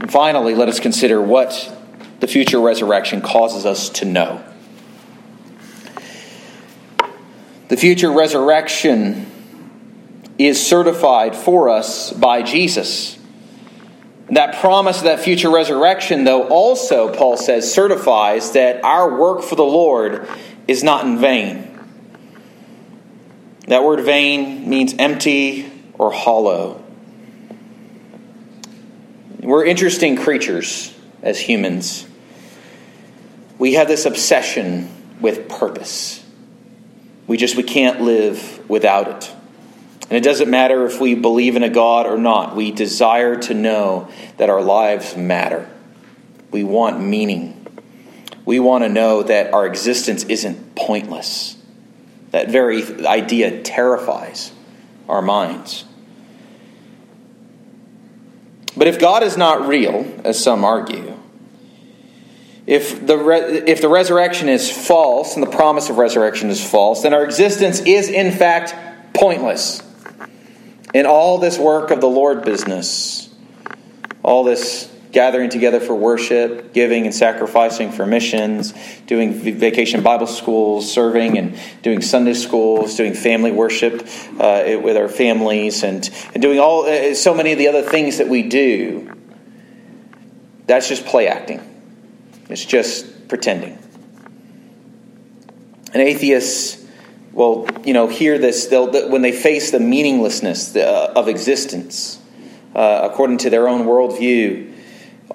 And 0.00 0.10
finally, 0.10 0.54
let 0.54 0.68
us 0.68 0.80
consider 0.80 1.20
what 1.20 1.75
the 2.20 2.26
future 2.26 2.60
resurrection 2.60 3.20
causes 3.20 3.66
us 3.66 3.88
to 3.90 4.04
know. 4.04 4.42
The 7.68 7.76
future 7.76 8.10
resurrection 8.10 9.26
is 10.38 10.64
certified 10.64 11.34
for 11.34 11.68
us 11.68 12.12
by 12.12 12.42
Jesus. 12.42 13.18
That 14.30 14.56
promise 14.56 14.98
of 14.98 15.04
that 15.04 15.20
future 15.20 15.50
resurrection, 15.50 16.24
though, 16.24 16.48
also, 16.48 17.12
Paul 17.12 17.36
says, 17.36 17.72
certifies 17.72 18.52
that 18.52 18.84
our 18.84 19.18
work 19.18 19.42
for 19.42 19.56
the 19.56 19.64
Lord 19.64 20.28
is 20.66 20.82
not 20.82 21.04
in 21.04 21.18
vain. 21.18 21.64
That 23.68 23.82
word 23.82 24.04
vain 24.04 24.68
means 24.68 24.94
empty 24.98 25.70
or 25.94 26.12
hollow. 26.12 26.82
We're 29.40 29.64
interesting 29.64 30.16
creatures 30.16 30.95
as 31.26 31.40
humans. 31.40 32.06
We 33.58 33.74
have 33.74 33.88
this 33.88 34.06
obsession 34.06 34.88
with 35.20 35.48
purpose. 35.48 36.24
We 37.26 37.36
just 37.36 37.56
we 37.56 37.64
can't 37.64 38.00
live 38.02 38.68
without 38.70 39.08
it. 39.08 39.34
And 40.02 40.12
it 40.12 40.22
doesn't 40.22 40.48
matter 40.48 40.86
if 40.86 41.00
we 41.00 41.16
believe 41.16 41.56
in 41.56 41.64
a 41.64 41.68
God 41.68 42.06
or 42.06 42.16
not. 42.16 42.54
We 42.54 42.70
desire 42.70 43.36
to 43.40 43.54
know 43.54 44.08
that 44.36 44.50
our 44.50 44.62
lives 44.62 45.16
matter. 45.16 45.68
We 46.52 46.62
want 46.62 47.00
meaning. 47.00 47.66
We 48.44 48.60
want 48.60 48.84
to 48.84 48.88
know 48.88 49.24
that 49.24 49.52
our 49.52 49.66
existence 49.66 50.22
isn't 50.24 50.76
pointless. 50.76 51.56
That 52.30 52.50
very 52.50 53.04
idea 53.04 53.62
terrifies 53.62 54.52
our 55.08 55.22
minds. 55.22 55.84
But 58.76 58.88
if 58.88 58.98
God 58.98 59.22
is 59.22 59.36
not 59.36 59.66
real, 59.66 60.20
as 60.24 60.42
some 60.42 60.64
argue, 60.64 61.16
if 62.66 63.06
the, 63.06 63.16
re- 63.16 63.62
if 63.66 63.80
the 63.80 63.88
resurrection 63.88 64.48
is 64.48 64.70
false 64.70 65.34
and 65.34 65.42
the 65.42 65.50
promise 65.50 65.88
of 65.88 65.98
resurrection 65.98 66.50
is 66.50 66.62
false, 66.68 67.02
then 67.02 67.14
our 67.14 67.24
existence 67.24 67.80
is 67.80 68.08
in 68.08 68.32
fact 68.32 68.74
pointless. 69.14 69.82
In 70.92 71.06
all 71.06 71.38
this 71.38 71.58
work 71.58 71.90
of 71.90 72.00
the 72.00 72.08
Lord 72.08 72.44
business, 72.44 73.32
all 74.22 74.44
this 74.44 74.92
gathering 75.16 75.48
together 75.48 75.80
for 75.80 75.94
worship, 75.94 76.74
giving 76.74 77.06
and 77.06 77.14
sacrificing 77.14 77.90
for 77.90 78.04
missions, 78.04 78.74
doing 79.06 79.32
vacation 79.32 80.02
Bible 80.02 80.26
schools, 80.26 80.92
serving 80.92 81.38
and 81.38 81.58
doing 81.80 82.02
Sunday 82.02 82.34
schools, 82.34 82.98
doing 82.98 83.14
family 83.14 83.50
worship 83.50 84.06
uh, 84.38 84.78
with 84.82 84.94
our 84.94 85.08
families, 85.08 85.82
and, 85.84 86.06
and 86.34 86.42
doing 86.42 86.58
all 86.58 86.84
uh, 86.84 87.14
so 87.14 87.32
many 87.32 87.52
of 87.52 87.56
the 87.56 87.66
other 87.66 87.80
things 87.80 88.18
that 88.18 88.28
we 88.28 88.42
do. 88.42 89.10
That's 90.66 90.86
just 90.86 91.06
play 91.06 91.28
acting. 91.28 91.62
It's 92.50 92.66
just 92.66 93.26
pretending. 93.26 93.78
And 95.94 96.02
atheists 96.02 96.84
will, 97.32 97.66
you 97.86 97.94
know, 97.94 98.06
hear 98.06 98.36
this 98.36 98.66
they'll, 98.66 99.08
when 99.08 99.22
they 99.22 99.32
face 99.32 99.70
the 99.70 99.80
meaninglessness 99.80 100.76
uh, 100.76 101.14
of 101.16 101.28
existence 101.28 102.20
uh, 102.74 103.08
according 103.10 103.38
to 103.38 103.48
their 103.48 103.66
own 103.66 103.86
worldview. 103.86 104.74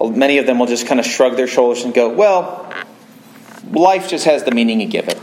Many 0.00 0.38
of 0.38 0.46
them 0.46 0.58
will 0.58 0.66
just 0.66 0.86
kind 0.86 0.98
of 0.98 1.06
shrug 1.06 1.36
their 1.36 1.46
shoulders 1.46 1.84
and 1.84 1.94
go, 1.94 2.08
well, 2.08 2.72
life 3.70 4.08
just 4.08 4.24
has 4.24 4.44
the 4.44 4.50
meaning 4.50 4.80
you 4.80 4.88
give 4.88 5.08
it. 5.08 5.20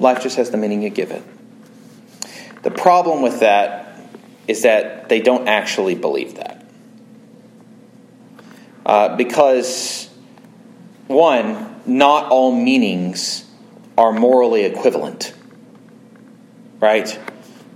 Life 0.00 0.22
just 0.22 0.36
has 0.36 0.50
the 0.50 0.56
meaning 0.56 0.82
you 0.82 0.90
give 0.90 1.10
it. 1.10 1.22
The 2.62 2.70
problem 2.70 3.22
with 3.22 3.40
that 3.40 3.98
is 4.46 4.62
that 4.62 5.08
they 5.08 5.20
don't 5.20 5.48
actually 5.48 5.94
believe 5.94 6.36
that. 6.36 6.64
Uh, 8.84 9.16
because, 9.16 10.08
one, 11.06 11.76
not 11.84 12.30
all 12.30 12.52
meanings 12.52 13.44
are 13.96 14.12
morally 14.12 14.64
equivalent. 14.64 15.34
Right? 16.80 17.18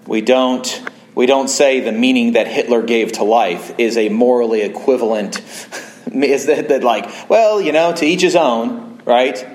We 0.07 0.21
don't 0.21 0.89
we 1.15 1.27
don't 1.27 1.49
say 1.49 1.81
the 1.81 1.93
meaning 1.93 2.33
that 2.33 2.47
Hitler 2.47 2.83
gave 2.83 3.13
to 3.13 3.25
life 3.25 3.75
is 3.79 3.97
a 3.97 4.09
morally 4.09 4.63
equivalent 4.63 5.39
is 6.13 6.47
that, 6.47 6.69
that 6.69 6.83
like, 6.83 7.29
well, 7.29 7.61
you 7.61 7.73
know, 7.73 7.93
to 7.93 8.07
each 8.07 8.23
his 8.23 8.37
own, 8.37 9.01
right? 9.05 9.47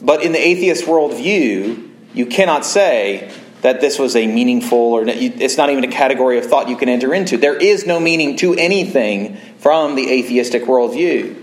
But 0.00 0.22
in 0.22 0.32
the 0.32 0.38
atheist 0.38 0.84
worldview, 0.84 1.90
you 2.14 2.26
cannot 2.26 2.64
say 2.64 3.30
that 3.62 3.80
this 3.80 3.98
was 3.98 4.16
a 4.16 4.26
meaningful 4.26 4.78
or 4.78 5.04
it's 5.06 5.56
not 5.56 5.70
even 5.70 5.84
a 5.84 5.88
category 5.88 6.38
of 6.38 6.46
thought 6.46 6.68
you 6.68 6.76
can 6.76 6.88
enter 6.88 7.12
into. 7.12 7.36
There 7.36 7.56
is 7.56 7.86
no 7.86 7.98
meaning 7.98 8.36
to 8.36 8.54
anything 8.54 9.36
from 9.58 9.94
the 9.94 10.10
atheistic 10.10 10.64
worldview. 10.64 11.42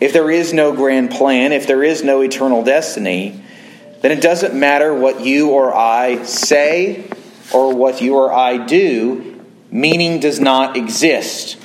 If 0.00 0.12
there 0.12 0.30
is 0.30 0.52
no 0.52 0.74
grand 0.74 1.10
plan, 1.10 1.52
if 1.52 1.66
there 1.66 1.82
is 1.82 2.04
no 2.04 2.20
eternal 2.20 2.62
destiny, 2.62 3.42
then 4.02 4.12
it 4.12 4.20
doesn't 4.20 4.54
matter 4.54 4.92
what 4.92 5.24
you 5.24 5.50
or 5.50 5.74
I 5.74 6.24
say 6.24 7.08
or 7.52 7.74
what 7.74 8.00
you 8.00 8.16
or 8.16 8.32
I 8.32 8.64
do, 8.64 9.44
meaning 9.70 10.20
does 10.20 10.40
not 10.40 10.76
exist. 10.76 11.58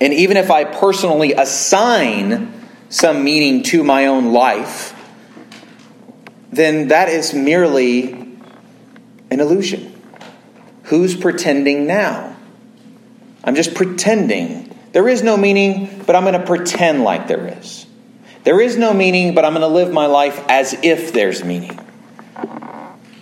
And 0.00 0.12
even 0.14 0.36
if 0.36 0.50
I 0.50 0.64
personally 0.64 1.32
assign 1.32 2.52
some 2.88 3.24
meaning 3.24 3.62
to 3.64 3.82
my 3.82 4.06
own 4.06 4.32
life, 4.32 4.94
then 6.50 6.88
that 6.88 7.08
is 7.08 7.34
merely 7.34 8.12
an 9.30 9.40
illusion. 9.40 9.94
Who's 10.84 11.14
pretending 11.14 11.86
now? 11.86 12.36
I'm 13.44 13.54
just 13.54 13.74
pretending 13.74 14.74
there 14.92 15.08
is 15.08 15.22
no 15.22 15.36
meaning, 15.36 16.02
but 16.06 16.16
I'm 16.16 16.22
going 16.24 16.38
to 16.38 16.46
pretend 16.46 17.04
like 17.04 17.28
there 17.28 17.58
is. 17.58 17.86
There 18.44 18.60
is 18.60 18.76
no 18.76 18.94
meaning, 18.94 19.34
but 19.34 19.44
I'm 19.44 19.52
going 19.52 19.60
to 19.60 19.68
live 19.68 19.92
my 19.92 20.06
life 20.06 20.42
as 20.48 20.74
if 20.82 21.12
there's 21.12 21.44
meaning. 21.44 21.78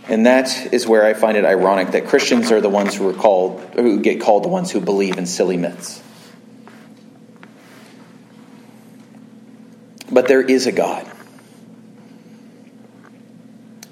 And 0.09 0.27
that 0.27 0.73
is 0.73 0.87
where 0.87 1.05
I 1.05 1.15
find 1.15 1.37
it 1.37 1.45
ironic 1.45 1.93
that 1.93 2.07
Christians 2.07 2.53
are 2.53 2.61
the 2.61 2.69
ones 2.69 2.95
who 2.95 3.09
are 3.09 3.13
called 3.13 3.61
who 3.75 4.01
get 4.01 4.21
called 4.21 4.45
the 4.45 4.49
ones 4.49 4.71
who 4.71 4.81
believe 4.81 5.19
in 5.19 5.27
silly 5.27 5.57
myths. 5.57 6.01
But 10.11 10.29
there 10.29 10.43
is 10.43 10.67
a 10.67 10.73
God. 10.73 11.11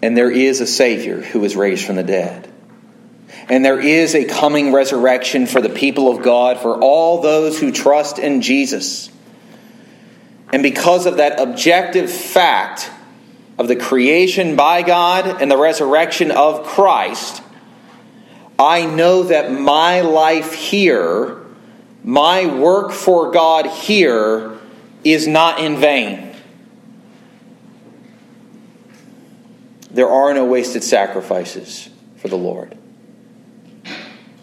And 0.01 0.17
there 0.17 0.31
is 0.31 0.61
a 0.61 0.67
Savior 0.67 1.21
who 1.21 1.41
was 1.41 1.57
raised 1.57 1.85
from 1.85 1.97
the 1.97 2.05
dead. 2.05 2.49
And 3.49 3.65
there 3.65 3.81
is 3.81 4.15
a 4.15 4.25
coming 4.25 4.73
resurrection 4.73 5.47
for 5.47 5.61
the 5.61 5.69
people 5.69 6.11
of 6.11 6.23
God, 6.23 6.61
for 6.61 6.81
all 6.81 7.21
those 7.21 7.59
who 7.59 7.73
trust 7.73 8.19
in 8.19 8.41
Jesus. 8.41 9.11
And 10.53 10.63
because 10.63 11.07
of 11.07 11.17
that 11.17 11.41
objective 11.41 12.11
fact 12.11 12.91
of 13.59 13.69
the 13.69 13.77
creation 13.77 14.57
by 14.57 14.83
God 14.83 15.41
and 15.41 15.51
the 15.51 15.57
resurrection 15.57 16.31
of 16.31 16.65
Christ, 16.65 17.43
I 18.59 18.87
know 18.87 19.25
that 19.25 19.53
my 19.53 20.01
life 20.01 20.53
here, 20.53 21.39
my 22.03 22.47
work 22.47 22.93
for 22.93 23.31
God 23.31 23.67
here, 23.67 24.59
is 25.03 25.27
not 25.27 25.61
in 25.61 25.77
vain. 25.77 26.35
There 29.91 30.09
are 30.09 30.35
no 30.35 30.45
wasted 30.45 30.83
sacrifices 30.83 31.89
for 32.17 32.29
the 32.29 32.37
Lord. 32.37 32.77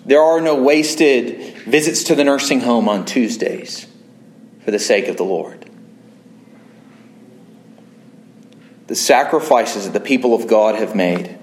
There 0.06 0.22
are 0.22 0.40
no 0.40 0.56
wasted 0.56 1.58
visits 1.66 2.06
to 2.06 2.16
the 2.16 2.24
nursing 2.24 2.62
home 2.62 2.88
on 2.88 3.06
Tuesdays 3.06 3.86
for 4.64 4.72
the 4.72 4.80
sake 4.80 5.08
of 5.08 5.18
the 5.18 5.26
Lord. 5.26 5.61
The 8.92 8.98
sacrifices 8.98 9.86
that 9.86 9.94
the 9.94 10.06
people 10.06 10.34
of 10.34 10.48
God 10.48 10.76
have 10.76 10.98
made, 10.98 11.40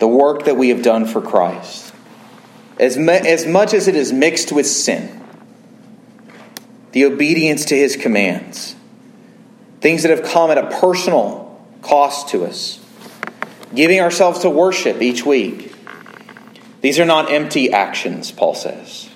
the 0.00 0.08
work 0.08 0.46
that 0.46 0.56
we 0.56 0.70
have 0.70 0.82
done 0.82 1.06
for 1.06 1.20
Christ, 1.22 1.94
as, 2.80 2.96
as 2.96 3.46
much 3.46 3.72
as 3.72 3.86
it 3.86 3.94
is 3.94 4.12
mixed 4.12 4.50
with 4.50 4.66
sin, 4.66 5.22
the 6.90 7.04
obedience 7.04 7.66
to 7.66 7.76
his 7.76 7.94
commands, 7.94 8.74
things 9.80 10.02
that 10.02 10.10
have 10.10 10.24
come 10.24 10.50
at 10.50 10.58
a 10.58 10.66
personal 10.80 11.64
cost 11.80 12.30
to 12.30 12.44
us, 12.44 12.80
giving 13.72 14.00
ourselves 14.00 14.40
to 14.40 14.50
worship 14.50 15.00
each 15.00 15.24
week 15.24 15.72
these 16.80 16.98
are 16.98 17.04
not 17.04 17.30
empty 17.30 17.72
actions, 17.72 18.32
Paul 18.32 18.56
says. 18.56 19.08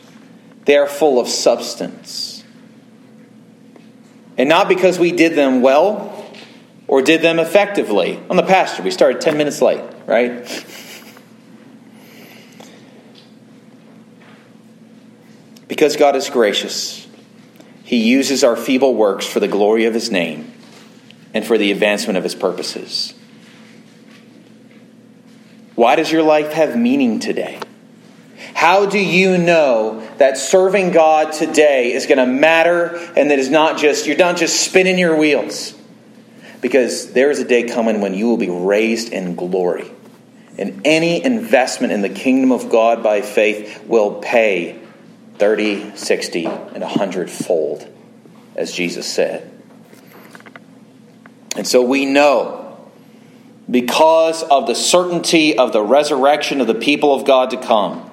They 0.64 0.76
are 0.76 0.86
full 0.86 1.18
of 1.18 1.26
substance. 1.26 2.44
And 4.36 4.48
not 4.48 4.68
because 4.68 5.00
we 5.00 5.10
did 5.10 5.34
them 5.34 5.60
well 5.60 6.17
or 6.88 7.02
did 7.02 7.22
them 7.22 7.38
effectively. 7.38 8.20
On 8.28 8.36
the 8.36 8.42
pastor, 8.42 8.82
we 8.82 8.90
started 8.90 9.20
10 9.20 9.36
minutes 9.36 9.62
late, 9.62 9.84
right? 10.06 10.44
because 15.68 15.96
God 15.96 16.16
is 16.16 16.28
gracious, 16.30 17.06
He 17.84 17.98
uses 17.98 18.42
our 18.42 18.56
feeble 18.56 18.94
works 18.94 19.26
for 19.26 19.38
the 19.38 19.46
glory 19.46 19.84
of 19.84 19.94
His 19.94 20.10
name 20.10 20.52
and 21.32 21.46
for 21.46 21.56
the 21.56 21.70
advancement 21.70 22.16
of 22.16 22.24
His 22.24 22.34
purposes. 22.34 23.14
Why 25.76 25.94
does 25.94 26.10
your 26.10 26.24
life 26.24 26.54
have 26.54 26.76
meaning 26.76 27.20
today? 27.20 27.60
How 28.54 28.86
do 28.86 28.98
you 28.98 29.38
know 29.38 30.04
that 30.16 30.36
serving 30.36 30.90
God 30.90 31.32
today 31.32 31.92
is 31.92 32.06
going 32.06 32.18
to 32.18 32.26
matter 32.26 32.96
and 33.16 33.30
that 33.30 33.38
is 33.38 33.48
not 33.48 33.78
just, 33.78 34.04
you're 34.04 34.16
not 34.16 34.36
just 34.36 34.60
spinning 34.68 34.98
your 34.98 35.16
wheels? 35.16 35.77
Because 36.60 37.12
there 37.12 37.30
is 37.30 37.38
a 37.38 37.44
day 37.44 37.64
coming 37.64 38.00
when 38.00 38.14
you 38.14 38.26
will 38.26 38.36
be 38.36 38.50
raised 38.50 39.12
in 39.12 39.36
glory. 39.36 39.90
And 40.58 40.80
any 40.84 41.24
investment 41.24 41.92
in 41.92 42.02
the 42.02 42.08
kingdom 42.08 42.50
of 42.50 42.68
God 42.68 43.02
by 43.02 43.22
faith 43.22 43.84
will 43.86 44.14
pay 44.14 44.80
30, 45.36 45.96
60, 45.96 46.46
and 46.46 46.80
100 46.80 47.30
fold, 47.30 47.86
as 48.56 48.72
Jesus 48.72 49.06
said. 49.06 49.48
And 51.56 51.66
so 51.66 51.82
we 51.82 52.06
know, 52.06 52.76
because 53.70 54.42
of 54.42 54.66
the 54.66 54.74
certainty 54.74 55.56
of 55.56 55.72
the 55.72 55.82
resurrection 55.82 56.60
of 56.60 56.66
the 56.66 56.74
people 56.74 57.14
of 57.14 57.24
God 57.24 57.50
to 57.50 57.56
come, 57.56 58.10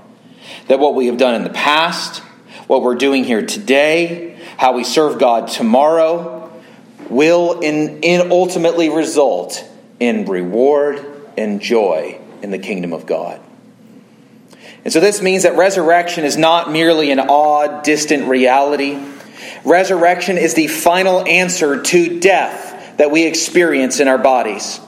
that 0.68 0.80
what 0.80 0.94
we 0.94 1.08
have 1.08 1.18
done 1.18 1.34
in 1.34 1.44
the 1.44 1.50
past, 1.50 2.22
what 2.68 2.82
we're 2.84 2.96
doing 2.96 3.24
here 3.24 3.46
today, 3.46 4.40
how 4.58 4.74
we 4.74 4.84
serve 4.84 5.20
God 5.20 5.48
tomorrow, 5.48 6.45
will 7.10 7.60
in, 7.60 8.02
in 8.02 8.32
ultimately 8.32 8.90
result 8.90 9.64
in 10.00 10.26
reward 10.26 11.06
and 11.38 11.62
joy 11.62 12.20
in 12.42 12.52
the 12.52 12.60
kingdom 12.60 12.94
of 12.94 13.06
God. 13.06 13.42
And 14.84 14.94
so 14.94 15.00
this 15.00 15.22
means 15.22 15.44
that 15.44 15.56
resurrection 15.56 16.26
is 16.26 16.38
not 16.38 16.72
merely 16.72 17.12
an 17.12 17.20
odd, 17.20 17.84
distant 17.84 18.28
reality. 18.28 19.00
Resurrection 19.64 20.38
is 20.38 20.54
the 20.54 20.68
final 20.68 21.26
answer 21.26 21.82
to 21.82 22.20
death 22.20 22.98
that 22.98 23.10
we 23.12 23.26
experience 23.26 24.00
in 24.00 24.08
our 24.08 24.20
bodies. 24.20 24.80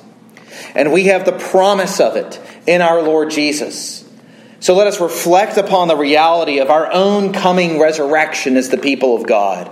And 0.76 0.94
we 0.94 1.06
have 1.06 1.26
the 1.26 1.32
promise 1.32 2.00
of 2.00 2.16
it 2.16 2.40
in 2.68 2.82
our 2.82 3.02
Lord 3.02 3.32
Jesus. 3.32 4.08
So 4.60 4.76
let 4.76 4.88
us 4.88 5.02
reflect 5.02 5.58
upon 5.58 5.88
the 5.88 5.96
reality 5.96 6.60
of 6.60 6.70
our 6.70 6.92
own 6.92 7.34
coming 7.34 7.80
resurrection 7.80 8.56
as 8.56 8.70
the 8.70 8.78
people 8.78 9.16
of 9.16 9.26
God. 9.26 9.72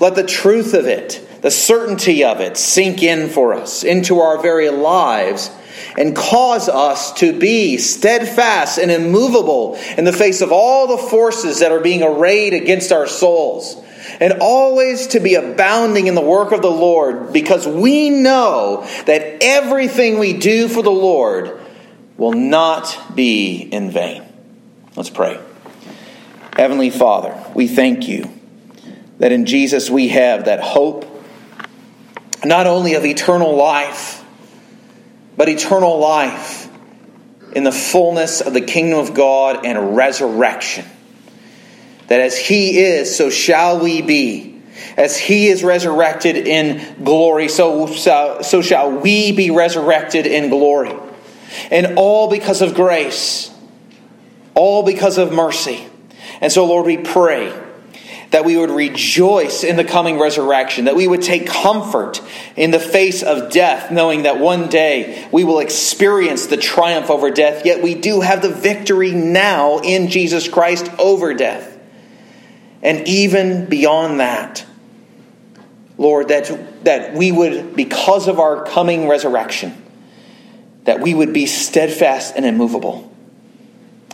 Let 0.00 0.14
the 0.14 0.26
truth 0.26 0.74
of 0.74 0.86
it, 0.86 1.26
the 1.40 1.50
certainty 1.50 2.24
of 2.24 2.40
it, 2.40 2.56
sink 2.56 3.02
in 3.02 3.28
for 3.28 3.54
us 3.54 3.84
into 3.84 4.20
our 4.20 4.40
very 4.40 4.70
lives 4.70 5.50
and 5.96 6.14
cause 6.14 6.68
us 6.68 7.12
to 7.14 7.38
be 7.38 7.78
steadfast 7.78 8.78
and 8.78 8.90
immovable 8.90 9.76
in 9.96 10.04
the 10.04 10.12
face 10.12 10.40
of 10.40 10.52
all 10.52 10.86
the 10.86 11.08
forces 11.08 11.60
that 11.60 11.72
are 11.72 11.80
being 11.80 12.02
arrayed 12.02 12.54
against 12.54 12.92
our 12.92 13.06
souls. 13.06 13.80
And 14.20 14.34
always 14.40 15.08
to 15.08 15.20
be 15.20 15.34
abounding 15.34 16.06
in 16.06 16.14
the 16.14 16.20
work 16.20 16.52
of 16.52 16.62
the 16.62 16.70
Lord 16.70 17.32
because 17.32 17.66
we 17.66 18.10
know 18.10 18.86
that 19.06 19.42
everything 19.42 20.18
we 20.18 20.34
do 20.34 20.68
for 20.68 20.82
the 20.82 20.90
Lord 20.90 21.60
will 22.16 22.32
not 22.32 22.96
be 23.14 23.56
in 23.56 23.90
vain. 23.90 24.22
Let's 24.94 25.10
pray. 25.10 25.40
Heavenly 26.54 26.90
Father, 26.90 27.36
we 27.54 27.66
thank 27.66 28.06
you 28.06 28.33
that 29.18 29.32
in 29.32 29.46
Jesus 29.46 29.90
we 29.90 30.08
have 30.08 30.46
that 30.46 30.60
hope, 30.60 31.04
not 32.44 32.66
only 32.66 32.94
of 32.94 33.04
eternal 33.04 33.56
life 33.56 34.24
but 35.36 35.48
eternal 35.48 35.98
life 35.98 36.68
in 37.52 37.64
the 37.64 37.72
fullness 37.72 38.40
of 38.40 38.52
the 38.52 38.60
kingdom 38.60 38.98
of 38.98 39.14
God 39.14 39.64
and 39.64 39.96
resurrection. 39.96 40.84
That 42.08 42.20
as 42.20 42.36
He 42.36 42.78
is, 42.78 43.16
so 43.16 43.30
shall 43.30 43.80
we 43.80 44.02
be. 44.02 44.62
As 44.96 45.16
He 45.16 45.48
is 45.48 45.64
resurrected 45.64 46.36
in 46.36 47.04
glory, 47.04 47.48
so, 47.48 47.86
so, 47.86 48.40
so 48.42 48.62
shall 48.62 48.90
we 48.90 49.32
be 49.32 49.50
resurrected 49.50 50.26
in 50.26 50.50
glory. 50.50 50.94
And 51.70 51.96
all 51.96 52.28
because 52.28 52.62
of 52.62 52.74
grace, 52.74 53.50
all 54.54 54.82
because 54.82 55.18
of 55.18 55.32
mercy. 55.32 55.84
And 56.40 56.52
so, 56.52 56.64
Lord, 56.64 56.86
we 56.86 56.98
pray 56.98 57.52
that 58.34 58.44
we 58.44 58.56
would 58.56 58.72
rejoice 58.72 59.62
in 59.62 59.76
the 59.76 59.84
coming 59.84 60.18
resurrection, 60.18 60.86
that 60.86 60.96
we 60.96 61.06
would 61.06 61.22
take 61.22 61.46
comfort 61.46 62.20
in 62.56 62.72
the 62.72 62.80
face 62.80 63.22
of 63.22 63.52
death, 63.52 63.92
knowing 63.92 64.24
that 64.24 64.40
one 64.40 64.68
day 64.68 65.28
we 65.30 65.44
will 65.44 65.60
experience 65.60 66.46
the 66.46 66.56
triumph 66.56 67.10
over 67.10 67.30
death, 67.30 67.64
yet 67.64 67.80
we 67.80 67.94
do 67.94 68.22
have 68.22 68.42
the 68.42 68.48
victory 68.48 69.12
now 69.12 69.78
in 69.78 70.08
Jesus 70.08 70.48
Christ 70.48 70.90
over 70.98 71.32
death. 71.32 71.78
And 72.82 73.06
even 73.06 73.66
beyond 73.66 74.18
that, 74.18 74.66
Lord, 75.96 76.26
that, 76.26 76.84
that 76.84 77.14
we 77.14 77.30
would, 77.30 77.76
because 77.76 78.26
of 78.26 78.40
our 78.40 78.64
coming 78.64 79.06
resurrection, 79.06 79.80
that 80.82 80.98
we 80.98 81.14
would 81.14 81.32
be 81.32 81.46
steadfast 81.46 82.34
and 82.34 82.44
immovable 82.44 83.14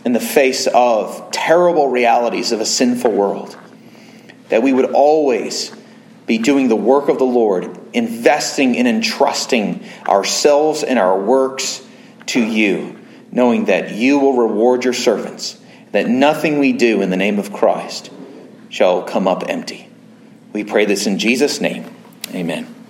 in 0.05 0.13
the 0.13 0.19
face 0.19 0.67
of 0.67 1.31
terrible 1.31 1.87
realities 1.87 2.51
of 2.51 2.61
a 2.61 2.67
sinful 2.67 3.11
world 3.11 3.57
that 4.51 4.61
we 4.61 4.73
would 4.73 4.91
always 4.91 5.71
be 6.27 6.37
doing 6.37 6.67
the 6.67 6.75
work 6.75 7.07
of 7.09 7.17
the 7.17 7.25
Lord, 7.25 7.69
investing 7.93 8.77
and 8.77 8.87
entrusting 8.87 9.83
ourselves 10.07 10.83
and 10.83 10.99
our 10.99 11.19
works 11.19 11.81
to 12.27 12.41
you, 12.41 12.99
knowing 13.31 13.65
that 13.65 13.91
you 13.91 14.19
will 14.19 14.33
reward 14.33 14.83
your 14.83 14.93
servants, 14.93 15.59
that 15.93 16.07
nothing 16.07 16.59
we 16.59 16.73
do 16.73 17.01
in 17.01 17.09
the 17.09 17.17
name 17.17 17.39
of 17.39 17.51
Christ 17.53 18.11
shall 18.69 19.03
come 19.03 19.27
up 19.27 19.43
empty. 19.47 19.89
We 20.53 20.65
pray 20.65 20.85
this 20.85 21.07
in 21.07 21.17
Jesus' 21.17 21.61
name. 21.61 21.85
Amen. 22.33 22.80